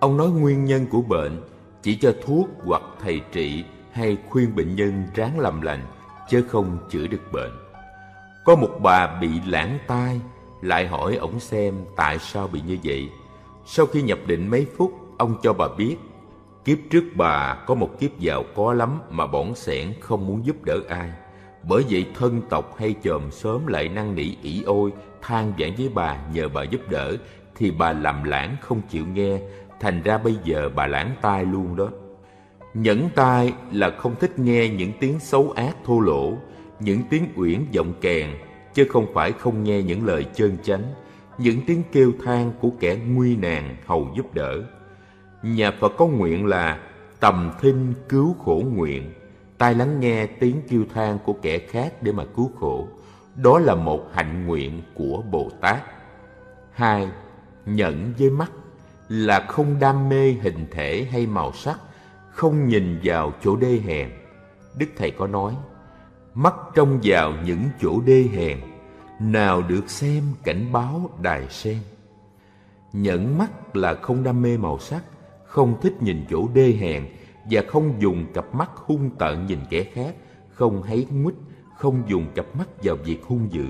[0.00, 1.42] Ông nói nguyên nhân của bệnh,
[1.82, 5.82] chỉ cho thuốc hoặc thầy trị hay khuyên bệnh nhân ráng làm lành,
[6.28, 7.52] chứ không chữa được bệnh.
[8.44, 10.20] Có một bà bị lãng tai,
[10.62, 13.08] lại hỏi ổng xem tại sao bị như vậy.
[13.66, 15.96] Sau khi nhập định mấy phút, ông cho bà biết
[16.64, 20.56] Kiếp trước bà có một kiếp giàu có lắm mà bỏng sẻn không muốn giúp
[20.64, 21.10] đỡ ai.
[21.68, 24.92] Bởi vậy thân tộc hay chòm sớm lại năn nỉ ỉ ôi,
[25.22, 27.16] than vãn với bà nhờ bà giúp đỡ,
[27.56, 29.40] thì bà làm lãng không chịu nghe,
[29.80, 31.88] thành ra bây giờ bà lãng tai luôn đó.
[32.74, 36.32] Nhẫn tai là không thích nghe những tiếng xấu ác thô lỗ,
[36.80, 38.30] những tiếng uyển giọng kèn,
[38.74, 40.82] chứ không phải không nghe những lời chân chánh,
[41.38, 44.62] những tiếng kêu than của kẻ nguy nạn hầu giúp đỡ.
[45.42, 46.80] Nhà Phật có nguyện là
[47.20, 49.12] tầm thinh cứu khổ nguyện,
[49.58, 52.88] tai lắng nghe tiếng kêu than của kẻ khác để mà cứu khổ.
[53.36, 55.82] Đó là một hạnh nguyện của Bồ Tát.
[56.72, 57.08] Hai,
[57.66, 58.50] nhẫn với mắt
[59.08, 61.80] là không đam mê hình thể hay màu sắc,
[62.30, 64.10] không nhìn vào chỗ đê hèn.
[64.78, 65.54] Đức Thầy có nói,
[66.34, 68.58] mắt trông vào những chỗ đê hèn,
[69.20, 71.78] nào được xem cảnh báo đài sen.
[72.92, 75.02] Nhẫn mắt là không đam mê màu sắc,
[75.50, 77.06] không thích nhìn chỗ đê hèn
[77.50, 80.14] và không dùng cặp mắt hung tợn nhìn kẻ khác,
[80.50, 81.34] không hấy nguýt,
[81.76, 83.66] không dùng cặp mắt vào việc hung dữ.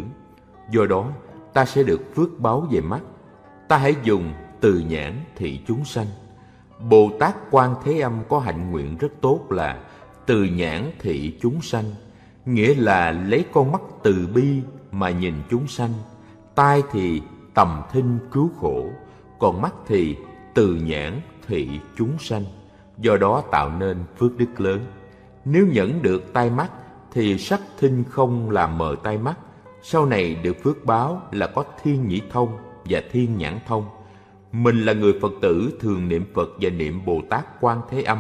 [0.71, 1.09] Do đó,
[1.53, 3.01] ta sẽ được phước báo về mắt.
[3.69, 6.07] Ta hãy dùng từ nhãn thị chúng sanh.
[6.91, 9.81] Bồ Tát Quan Thế Âm có hạnh nguyện rất tốt là
[10.27, 11.85] từ nhãn thị chúng sanh,
[12.47, 14.61] nghĩa là lấy con mắt từ bi
[14.93, 15.93] mà nhìn chúng sanh,
[16.55, 17.23] tai thì
[17.55, 18.91] tầm thinh cứu khổ,
[19.39, 20.17] còn mắt thì
[20.55, 21.21] từ nhãn
[21.51, 22.45] thị chúng sanh,
[22.99, 24.81] do đó tạo nên phước đức lớn.
[25.45, 26.71] Nếu nhẫn được tai mắt
[27.13, 29.39] thì sắc thinh không làm mờ tai mắt,
[29.83, 33.85] sau này được phước báo là có thiên nhĩ thông và thiên nhãn thông.
[34.53, 38.19] Mình là người Phật tử thường niệm Phật và niệm Bồ Tát Quan Thế Âm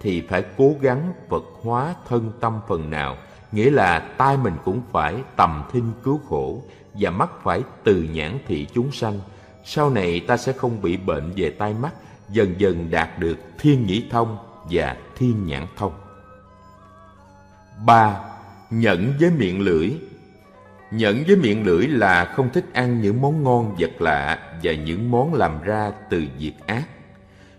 [0.00, 3.16] thì phải cố gắng Phật hóa thân tâm phần nào,
[3.52, 6.62] nghĩa là tai mình cũng phải tầm thinh cứu khổ
[6.94, 9.20] và mắt phải từ nhãn thị chúng sanh.
[9.64, 11.94] Sau này ta sẽ không bị bệnh về tai mắt,
[12.30, 14.38] dần dần đạt được thiên nhĩ thông
[14.70, 15.92] và thiên nhãn thông.
[17.86, 18.20] 3.
[18.70, 19.90] Nhẫn với miệng lưỡi
[20.90, 25.10] Nhẫn với miệng lưỡi là không thích ăn những món ngon vật lạ và những
[25.10, 26.84] món làm ra từ việc ác.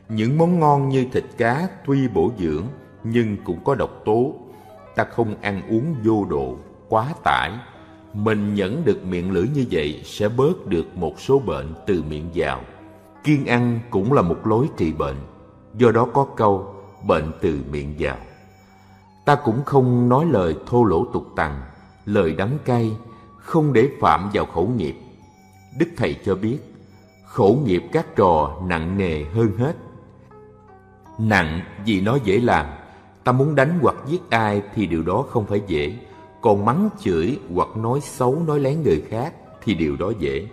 [0.09, 2.63] Những món ngon như thịt cá tuy bổ dưỡng
[3.03, 4.33] nhưng cũng có độc tố.
[4.95, 6.57] Ta không ăn uống vô độ,
[6.89, 7.51] quá tải.
[8.13, 12.29] Mình nhẫn được miệng lưỡi như vậy sẽ bớt được một số bệnh từ miệng
[12.35, 12.61] vào.
[13.23, 15.17] Kiên ăn cũng là một lối trị bệnh.
[15.73, 16.75] Do đó có câu
[17.07, 18.17] bệnh từ miệng vào.
[19.25, 21.61] Ta cũng không nói lời thô lỗ tục tằng,
[22.05, 22.97] lời đắng cay,
[23.37, 24.95] không để phạm vào khẩu nghiệp.
[25.79, 26.57] Đức Thầy cho biết,
[27.25, 29.75] khẩu nghiệp các trò nặng nề hơn hết.
[31.19, 32.65] Nặng vì nó dễ làm,
[33.23, 35.93] ta muốn đánh hoặc giết ai thì điều đó không phải dễ,
[36.41, 40.47] còn mắng chửi hoặc nói xấu nói lén người khác thì điều đó dễ.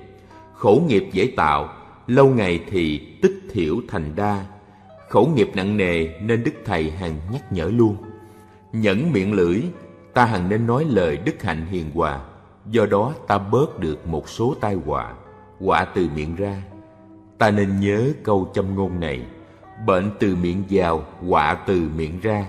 [0.55, 1.69] Khẩu nghiệp dễ tạo,
[2.07, 4.45] lâu ngày thì tích thiểu thành đa.
[5.09, 7.97] Khẩu nghiệp nặng nề nên Đức Thầy hằng nhắc nhở luôn.
[8.73, 9.63] Nhẫn miệng lưỡi,
[10.15, 12.21] ta hằng nên nói lời đức hạnh hiền hòa,
[12.67, 15.15] do đó ta bớt được một số tai họa,
[15.61, 16.63] họa từ miệng ra.
[17.39, 19.27] Ta nên nhớ câu châm ngôn này,
[19.87, 22.47] bệnh từ miệng vào, họa từ miệng ra.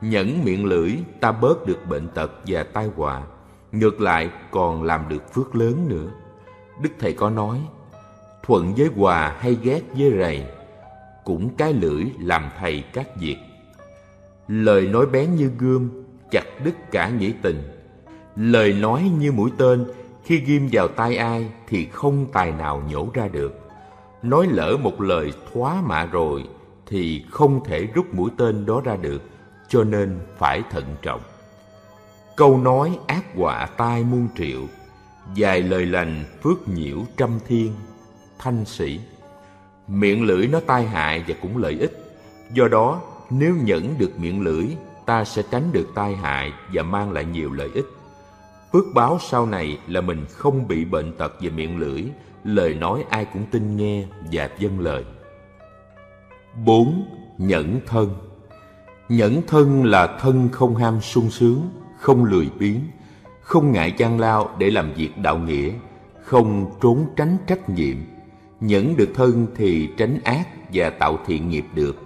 [0.00, 3.22] Nhẫn miệng lưỡi, ta bớt được bệnh tật và tai họa,
[3.72, 6.08] ngược lại còn làm được phước lớn nữa.
[6.82, 7.60] Đức Thầy có nói,
[8.42, 10.44] thuận với hòa hay ghét với rầy,
[11.24, 13.36] cũng cái lưỡi làm thầy các việc.
[14.48, 15.90] Lời nói bén như gươm,
[16.30, 17.62] chặt đứt cả nhĩ tình.
[18.36, 19.84] Lời nói như mũi tên,
[20.24, 23.60] khi ghim vào tai ai thì không tài nào nhổ ra được.
[24.22, 26.44] Nói lỡ một lời thoá mạ rồi
[26.86, 29.22] thì không thể rút mũi tên đó ra được,
[29.68, 31.20] cho nên phải thận trọng.
[32.36, 34.60] Câu nói ác họa tai muôn triệu,
[35.34, 37.72] dài lời lành phước nhiễu trăm thiên,
[38.42, 39.00] thanh sĩ.
[39.88, 42.20] Miệng lưỡi nó tai hại và cũng lợi ích,
[42.52, 44.66] do đó nếu nhẫn được miệng lưỡi,
[45.06, 47.86] ta sẽ tránh được tai hại và mang lại nhiều lợi ích.
[48.72, 52.04] Phước báo sau này là mình không bị bệnh tật về miệng lưỡi,
[52.44, 55.04] lời nói ai cũng tin nghe và vâng lời.
[56.64, 57.04] 4.
[57.38, 58.14] Nhẫn thân
[59.08, 62.80] Nhẫn thân là thân không ham sung sướng, không lười biếng,
[63.42, 65.72] không ngại gian lao để làm việc đạo nghĩa,
[66.24, 67.96] không trốn tránh trách nhiệm.
[68.60, 71.96] Nhẫn được thân thì tránh ác và tạo thiện nghiệp được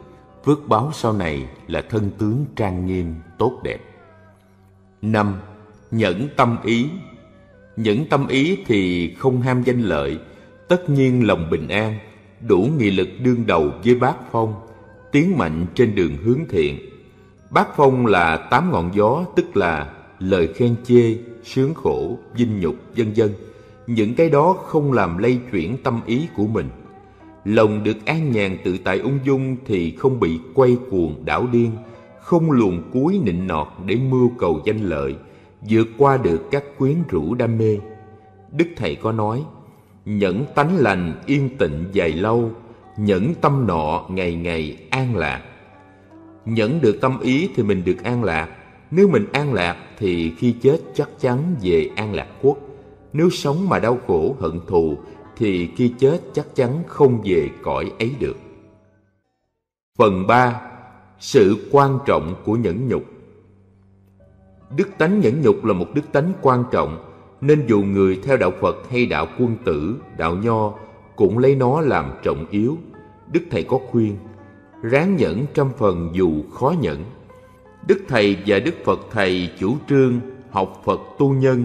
[0.44, 3.78] phước báo sau này là thân tướng trang nghiêm, tốt đẹp.
[5.02, 5.34] năm
[5.90, 6.86] Nhẫn tâm ý
[7.76, 10.18] Nhẫn tâm ý thì không ham danh lợi,
[10.68, 11.98] tất nhiên lòng bình an,
[12.48, 14.54] đủ nghị lực đương đầu với bát phong,
[15.12, 16.78] tiến mạnh trên đường hướng thiện.
[17.50, 22.74] Bát phong là tám ngọn gió, tức là lời khen chê, sướng khổ, vinh nhục,
[22.96, 23.30] vân vân.
[23.86, 26.68] Những cái đó không làm lay chuyển tâm ý của mình–
[27.44, 31.70] Lòng được an nhàn tự tại ung dung thì không bị quay cuồng đảo điên,
[32.20, 35.14] không luồn cuối nịnh nọt để mưu cầu danh lợi,
[35.68, 37.78] vượt qua được các quyến rũ đam mê.
[38.52, 39.44] Đức Thầy có nói,
[40.04, 42.50] nhẫn tánh lành yên tịnh dài lâu,
[42.96, 45.42] nhẫn tâm nọ ngày ngày an lạc.
[46.44, 48.48] Nhẫn được tâm ý thì mình được an lạc,
[48.90, 52.58] nếu mình an lạc thì khi chết chắc chắn về an lạc quốc.
[53.14, 54.96] Nếu sống mà đau khổ hận thù
[55.36, 58.36] thì khi chết chắc chắn không về cõi ấy được.
[59.98, 60.60] Phần 3.
[61.18, 63.02] Sự quan trọng của nhẫn nhục
[64.76, 66.98] Đức tánh nhẫn nhục là một đức tánh quan trọng,
[67.40, 70.74] nên dù người theo đạo Phật hay đạo quân tử, đạo nho
[71.16, 72.78] cũng lấy nó làm trọng yếu.
[73.32, 74.16] Đức Thầy có khuyên,
[74.82, 77.04] ráng nhẫn trăm phần dù khó nhẫn.
[77.86, 81.64] Đức Thầy và Đức Phật Thầy chủ trương học Phật tu nhân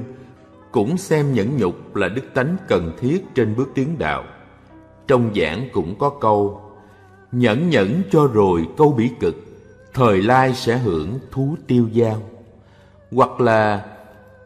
[0.71, 4.23] cũng xem nhẫn nhục là đức tánh cần thiết trên bước tiến đạo.
[5.07, 6.61] Trong giảng cũng có câu,
[7.31, 9.35] Nhẫn nhẫn cho rồi câu bỉ cực,
[9.93, 12.21] Thời lai sẽ hưởng thú tiêu giao
[13.11, 13.85] Hoặc là,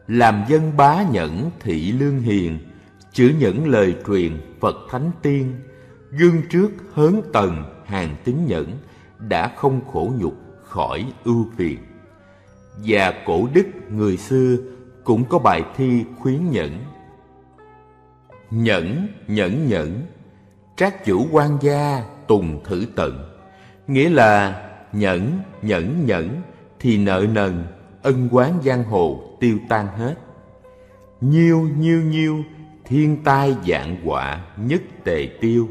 [0.08, 2.58] Làm dân bá nhẫn thị lương hiền,
[3.12, 5.54] Chữ nhẫn lời truyền Phật Thánh Tiên,
[6.10, 8.66] Gương trước hớn tần hàng tính nhẫn
[9.18, 11.78] Đã không khổ nhục khỏi ưu phiền
[12.84, 14.56] Và cổ đức người xưa
[15.04, 16.70] cũng có bài thi khuyến nhẫn.
[18.50, 20.06] Nhẫn, nhẫn, nhẫn.
[20.76, 23.38] Trác chủ quan gia tùng thử tận.
[23.86, 26.28] Nghĩa là nhẫn, nhẫn, nhẫn
[26.80, 27.64] Thì nợ nần,
[28.02, 30.14] ân quán giang hồ tiêu tan hết.
[31.20, 32.44] Nhiêu, nhiêu, nhiêu,
[32.84, 35.68] thiên tai dạng họa nhất tề tiêu.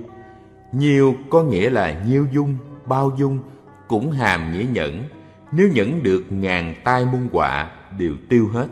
[0.71, 3.39] Nhiêu có nghĩa là nhiêu dung, bao dung
[3.87, 5.03] Cũng hàm nghĩa nhẫn.
[5.51, 8.67] Nếu nhẫn được ngàn tai muôn họa đều tiêu hết.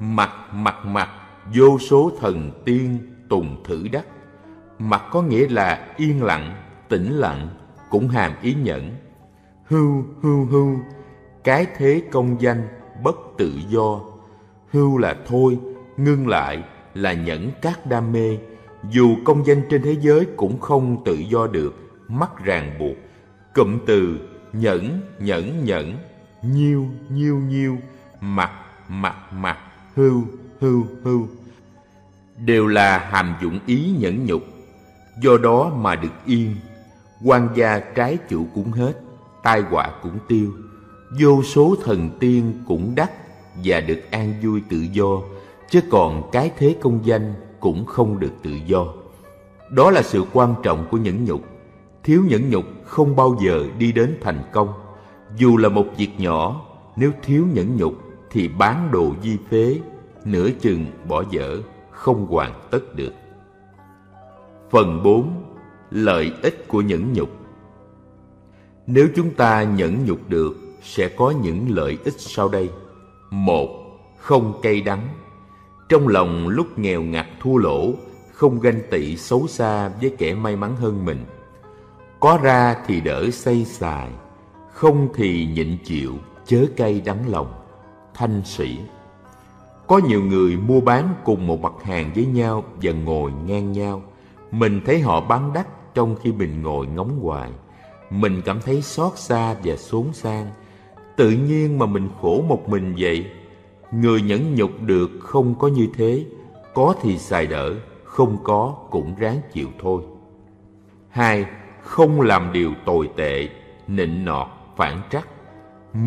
[0.00, 1.08] Mặt, mặt, mặt,
[1.54, 4.04] vô số thần tiên tùng thử đắc
[4.78, 6.54] Mặt có nghĩa là yên lặng,
[6.88, 7.48] tĩnh lặng,
[7.90, 8.90] cũng hàm ý nhẫn.
[9.64, 10.76] Hưu, hưu, hưu,
[11.44, 12.68] cái thế công danh,
[13.02, 14.00] bất tự do.
[14.72, 15.58] Hưu là thôi,
[15.96, 16.62] ngưng lại,
[16.94, 18.38] là nhẫn các đam mê.
[18.90, 21.74] Dù công danh trên thế giới cũng không tự do được,
[22.08, 22.96] mắc ràng buộc.
[23.54, 24.18] Cụm từ
[24.52, 25.96] nhẫn, nhẫn, nhẫn,
[26.42, 27.76] nhiêu, nhiêu, nhiêu,
[28.20, 28.50] mặt,
[28.88, 29.58] mặt, mặt,
[29.98, 30.22] hưu,
[30.60, 31.28] hưu, hưu.
[32.36, 34.42] Đều là hàm dụng ý nhẫn nhục.
[35.22, 36.56] Do đó mà được yên.
[37.24, 38.92] Quan gia trái chủ cũng hết
[39.42, 40.52] tai họa cũng tiêu.
[41.20, 43.10] Vô số thần tiên cũng đắc
[43.64, 45.20] và được an vui tự do
[45.70, 48.86] chứ còn cái thế công danh cũng không được tự do.
[49.70, 51.40] Đó là sự quan trọng của nhẫn nhục.
[52.04, 54.72] Thiếu nhẫn nhục không bao giờ đi đến thành công.
[55.36, 59.80] Dù là một việc nhỏ nếu thiếu nhẫn nhục thì bán đồ di phế,
[60.24, 61.56] nửa chừng bỏ dở,
[61.90, 63.12] không hoàn tất được.
[64.70, 65.44] Phần 4
[65.90, 67.28] lợi ích của nhẫn nhục.
[68.86, 72.70] Nếu chúng ta nhẫn nhục được, sẽ có những lợi ích sau đây.
[73.30, 73.68] Một,
[74.18, 75.08] không cay đắng.
[75.88, 77.92] Trong lòng lúc nghèo ngặt thua lỗ,
[78.32, 81.24] không ganh tị xấu xa với kẻ may mắn hơn mình.
[82.20, 84.08] Có ra thì đỡ xây xài,
[84.72, 86.14] không thì nhịn chịu,
[86.46, 87.57] chớ cay đắng lòng
[88.18, 88.78] thanh sĩ.
[89.86, 94.02] Có nhiều người mua bán cùng một mặt hàng với nhau và ngồi ngang nhau.
[94.50, 97.50] Mình thấy họ bán đắt trong khi mình ngồi ngóng hoài.
[98.10, 100.46] Mình cảm thấy xót xa và xốn sang.
[101.16, 103.26] Tự nhiên mà mình khổ một mình vậy.
[103.92, 106.24] Người nhẫn nhục được không có như thế.
[106.74, 110.02] Có thì xài đỡ, không có cũng ráng chịu thôi.
[111.08, 111.46] Hai,
[111.82, 113.48] không làm điều tồi tệ,
[113.86, 114.46] nịnh nọt,
[114.76, 115.28] phản trắc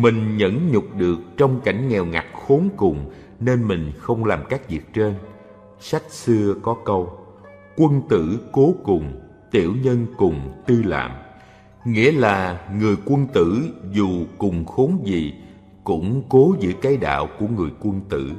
[0.00, 4.68] mình nhẫn nhục được trong cảnh nghèo ngặt khốn cùng nên mình không làm các
[4.68, 5.14] việc trên.
[5.80, 7.18] Sách xưa có câu,
[7.76, 9.12] quân tử cố cùng,
[9.50, 11.10] tiểu nhân cùng tư làm
[11.84, 13.62] nghĩa là người quân tử
[13.92, 15.34] dù cùng khốn gì
[15.84, 18.32] cũng cố giữ cái đạo của người quân tử.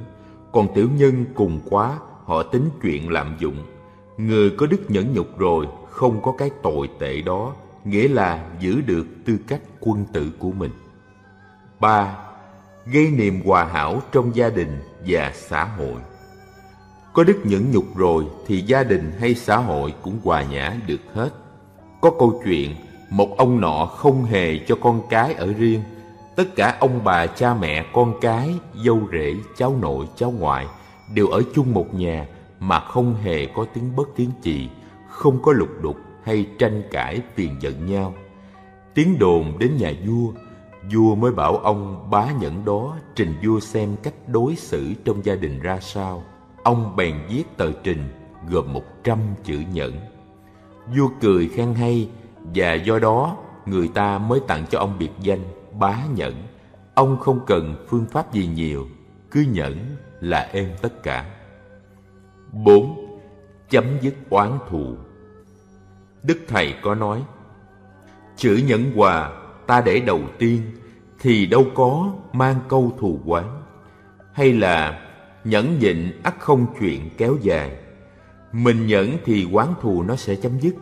[0.51, 3.55] Còn tiểu nhân cùng quá, họ tính chuyện lạm dụng.
[4.17, 7.53] Người có đức nhẫn nhục rồi, không có cái tội tệ đó.
[7.85, 10.71] Nghĩa là giữ được tư cách quân tử của mình
[11.83, 11.99] ba
[12.85, 14.73] gây niềm hòa hảo trong gia đình
[15.07, 16.01] và xã hội
[17.13, 21.01] có đức nhẫn nhục rồi thì gia đình hay xã hội cũng hòa nhã được
[21.13, 21.29] hết.
[22.01, 22.75] Có câu chuyện,
[23.09, 25.81] một ông nọ không hề cho con cái ở riêng.
[26.35, 28.49] Tất cả ông bà, cha mẹ, con cái,
[28.85, 30.67] dâu rể, cháu nội, cháu ngoại
[31.13, 32.27] đều ở chung một nhà
[32.59, 34.69] mà không hề có tiếng bất tiếng chì,
[35.09, 38.13] không có lục đục hay tranh cãi phiền giận nhau.
[38.93, 40.31] Tiếng đồn đến nhà vua,
[40.91, 45.35] vua mới bảo ông bá nhẫn đó trình vua xem cách đối xử trong gia
[45.35, 46.23] đình ra sao.
[46.63, 48.09] Ông bèn viết tờ trình
[48.49, 49.93] gồm một trăm chữ nhẫn.
[50.95, 52.09] Vua cười khen hay
[52.55, 55.43] và do đó người ta mới tặng cho ông biệt danh
[55.79, 56.33] bá nhẫn.
[56.93, 58.87] Ông không cần phương pháp gì nhiều,
[59.31, 59.77] cứ nhẫn
[60.19, 61.25] là êm tất cả.
[62.51, 63.17] Bốn,
[63.69, 64.95] chấm dứt oán thù.
[66.23, 67.23] Đức thầy có nói,
[68.35, 69.42] chữ nhẫn hòa
[69.73, 70.61] ta để đầu tiên,
[71.21, 73.61] thì đâu có mang câu thù quán.
[74.33, 75.07] Hay là
[75.43, 77.71] nhẫn nhịn ắt không chuyện kéo dài.
[78.51, 80.75] Mình nhẫn thì quán thù nó sẽ chấm dứt.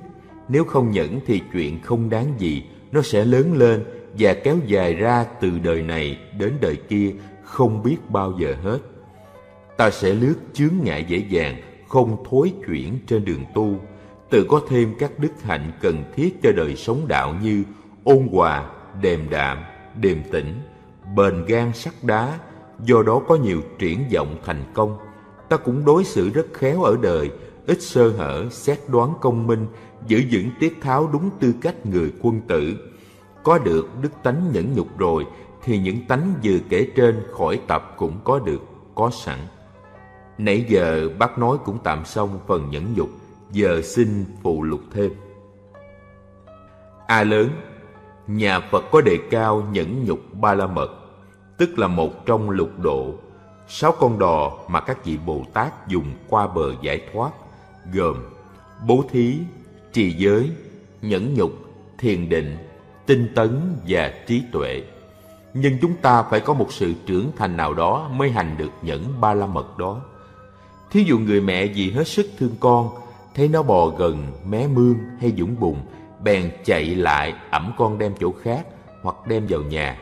[0.50, 2.64] Nếu không nhẫn thì chuyện không đáng gì.
[2.92, 3.84] Nó sẽ lớn lên
[4.20, 7.12] và kéo dài ra từ đời này đến đời kia
[7.44, 8.80] không biết bao giờ hết.
[9.78, 13.76] Ta sẽ lướt chướng ngại dễ dàng, không thối chuyển trên đường tu.
[14.30, 17.64] Tự có thêm các đức hạnh cần thiết cho đời sống đạo như
[18.04, 18.70] ôn hòa
[19.02, 19.58] đềm đạm,
[19.96, 20.62] điềm tĩnh,
[21.16, 22.40] bền gan sắt đá,
[22.84, 24.98] do đó có nhiều triển vọng thành công.
[25.50, 27.32] Ta cũng đối xử rất khéo ở đời,
[27.68, 29.68] ít sơ hở, xét đoán công minh,
[30.08, 32.76] giữ vững tiết tháo đúng tư cách người quân tử.
[33.44, 35.26] Có được đức tánh nhẫn nhục rồi,
[35.64, 38.62] thì những tánh vừa kể trên khỏi tập cũng có được,
[38.96, 39.40] có sẵn.
[40.38, 43.10] Nãy giờ bác nói cũng tạm xong phần nhẫn nhục,
[43.52, 45.12] giờ xin phụ lục thêm.
[47.08, 47.50] A lớn
[48.28, 51.02] nhà phật có đề cao nhẫn nhục ba la mật
[51.62, 53.14] tức là một trong lục độ,
[53.68, 57.32] sáu con đò mà các vị bồ tát dùng qua bờ giải thoát,
[57.94, 58.18] gồm
[58.88, 59.38] bố thí,
[59.94, 60.52] trì giới,
[61.02, 61.52] nhẫn nhục,
[61.98, 62.58] thiền định,
[63.06, 64.84] tinh tấn và trí tuệ.
[65.54, 69.22] Nhưng chúng ta phải có một sự trưởng thành nào đó mới hành được nhẫn
[69.22, 70.02] ba la mật đó.
[70.92, 72.90] Thí dụ người mẹ vì hết sức thương con,
[73.36, 75.78] thấy nó bò gần, mé mương hay dũng bùn
[76.24, 78.66] bèn chạy lại ẩm con đem chỗ khác
[79.04, 79.98] hoặc đem vào nhà.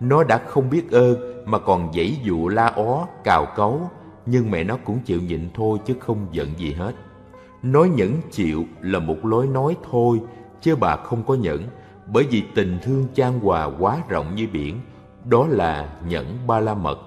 [0.00, 3.90] Nó đã không biết ơn mà còn dãy dụ la ó, cào cấu,
[4.26, 6.92] nhưng mẹ nó cũng chịu nhịn thôi chứ không giận gì hết.
[7.62, 10.20] Nói nhẫn chịu là một lối nói thôi,
[10.60, 11.62] chứ bà không có nhẫn,
[12.06, 14.80] bởi vì tình thương chan hòa quá rộng như biển,
[15.24, 16.98] đó là nhẫn ba la mật.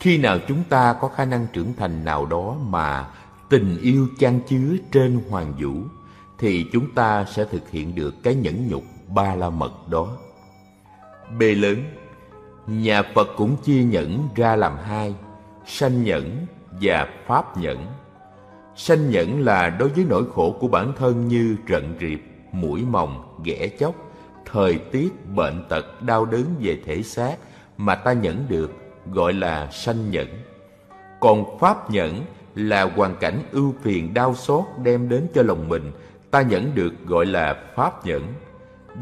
[0.00, 3.06] Khi nào chúng ta có khả năng trưởng thành nào đó mà
[3.48, 5.72] tình yêu chan chứa trên hoàng vũ?
[6.42, 10.08] Thì chúng ta sẽ thực hiện được cái nhẫn nhục ba la mật đó.
[11.38, 11.76] B lớn,
[12.66, 15.14] nhà phật cũng chia nhẫn ra làm hai,
[15.66, 16.46] sanh nhẫn
[16.80, 17.86] và pháp nhẫn.
[18.76, 22.18] Sanh nhẫn là đối với nỗi khổ của bản thân như rận riệp
[22.52, 23.94] mũi mòng, ghẻ chóc,
[24.52, 27.36] thời tiết, bệnh tật, đau đớn về thể xác
[27.76, 28.70] mà ta nhẫn được,
[29.12, 30.28] gọi là sanh nhẫn.
[31.20, 32.20] Còn pháp nhẫn
[32.54, 35.92] là hoàn cảnh ưu phiền, đau xót đem đến cho lòng mình
[36.32, 38.22] ta nhẫn được gọi là pháp nhẫn.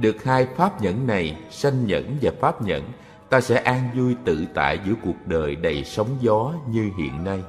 [0.01, 2.83] Được hai pháp nhẫn này sanh nhẫn và pháp nhẫn,
[3.29, 7.43] ta sẽ an vui tự tại giữa cuộc đời đầy sóng gió như hiện nay.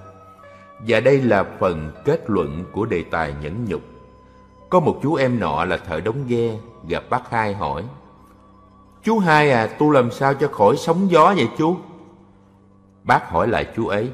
[0.88, 3.82] Và đây là phần kết luận của đề tài nhẫn nhục.
[4.70, 6.56] Có một chú em nọ là thợ đóng ghe,
[6.88, 7.84] gặp bác hai hỏi,
[9.04, 11.78] chú hai à tu làm sao cho khỏi sóng gió vậy chú?
[13.04, 14.10] Bác hỏi lại chú ấy,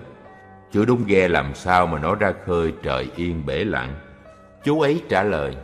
[0.72, 3.96] chữ đóng ghe làm sao mà nó ra khơi trời yên bể lặng?
[4.68, 5.56] Chú ấy trả lời,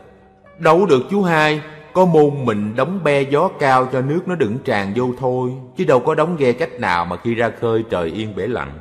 [0.60, 1.62] đâu được chú hai,
[1.94, 5.86] có môn mình đóng be gió cao cho nước nó đừng tràn vô thôi, chứ
[5.86, 8.72] đâu có đóng ghe cách nào mà khi ra khơi trời yên bể lặng.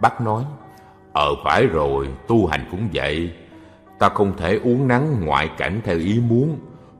[0.00, 0.44] Bác nói
[1.12, 3.32] ờ phải rồi, tu hành cũng vậy.
[3.98, 6.58] Ta không thể uống nắng ngoại cảnh theo ý muốn.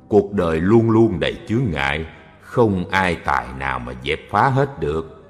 [0.09, 2.07] Cuộc đời luôn luôn đầy chướng ngại,
[2.41, 5.25] không ai tài nào mà dẹp phá hết được.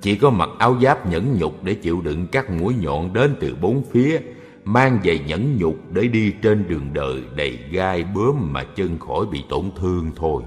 [0.00, 3.56] Chỉ có mặc áo giáp nhẫn nhục để chịu đựng các mũi nhọn đến từ
[3.60, 4.20] bốn phía
[4.64, 9.26] mang giày nhẫn nhục để đi trên đường đời đầy gai bướm mà chân khỏi
[9.32, 10.42] bị tổn thương thôi.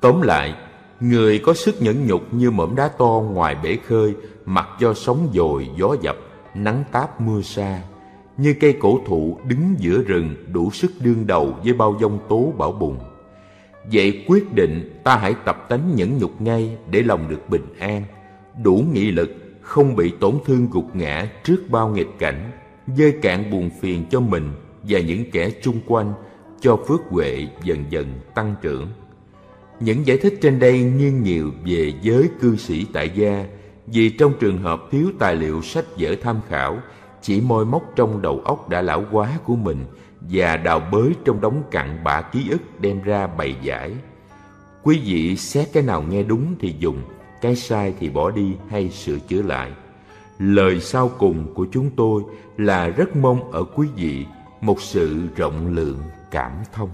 [0.00, 0.54] Tóm lại,
[1.00, 4.14] người có sức nhẫn nhục như mỏm đá to ngoài bể khơi,
[4.44, 6.16] mặc cho sóng dồi, gió dập,
[6.54, 7.82] nắng táp mưa xa
[8.36, 12.52] như cây cổ thụ đứng giữa rừng đủ sức đương đầu với bao giông tố
[12.58, 12.98] bão bùng.
[13.92, 18.02] Vậy quyết định ta hãy tập tánh nhẫn nhục ngay để lòng được bình an,
[18.62, 19.30] đủ nghị lực,
[19.60, 22.50] không bị tổn thương gục ngã trước bao nghịch cảnh
[22.86, 24.52] dơi cạn buồn phiền cho mình
[24.82, 26.14] và những kẻ chung quanh
[26.60, 28.88] cho phước huệ dần dần tăng trưởng.
[29.80, 33.44] Những giải thích trên đây nghiêng nhiều về giới cư sĩ tại gia,
[33.86, 36.78] vì trong trường hợp thiếu tài liệu sách vở tham khảo,
[37.22, 39.84] chỉ môi móc trong đầu óc đã lão quá của mình
[40.20, 43.90] và đào bới trong đống cặn bã ký ức đem ra bày giải.
[44.82, 47.02] Quý vị xét cái nào nghe đúng thì dùng,
[47.40, 49.72] cái sai thì bỏ đi hay sửa chữa lại
[50.40, 52.22] lời sau cùng của chúng tôi
[52.56, 54.26] là rất mong ở quý vị
[54.60, 55.98] một sự rộng lượng
[56.30, 56.90] cảm thông.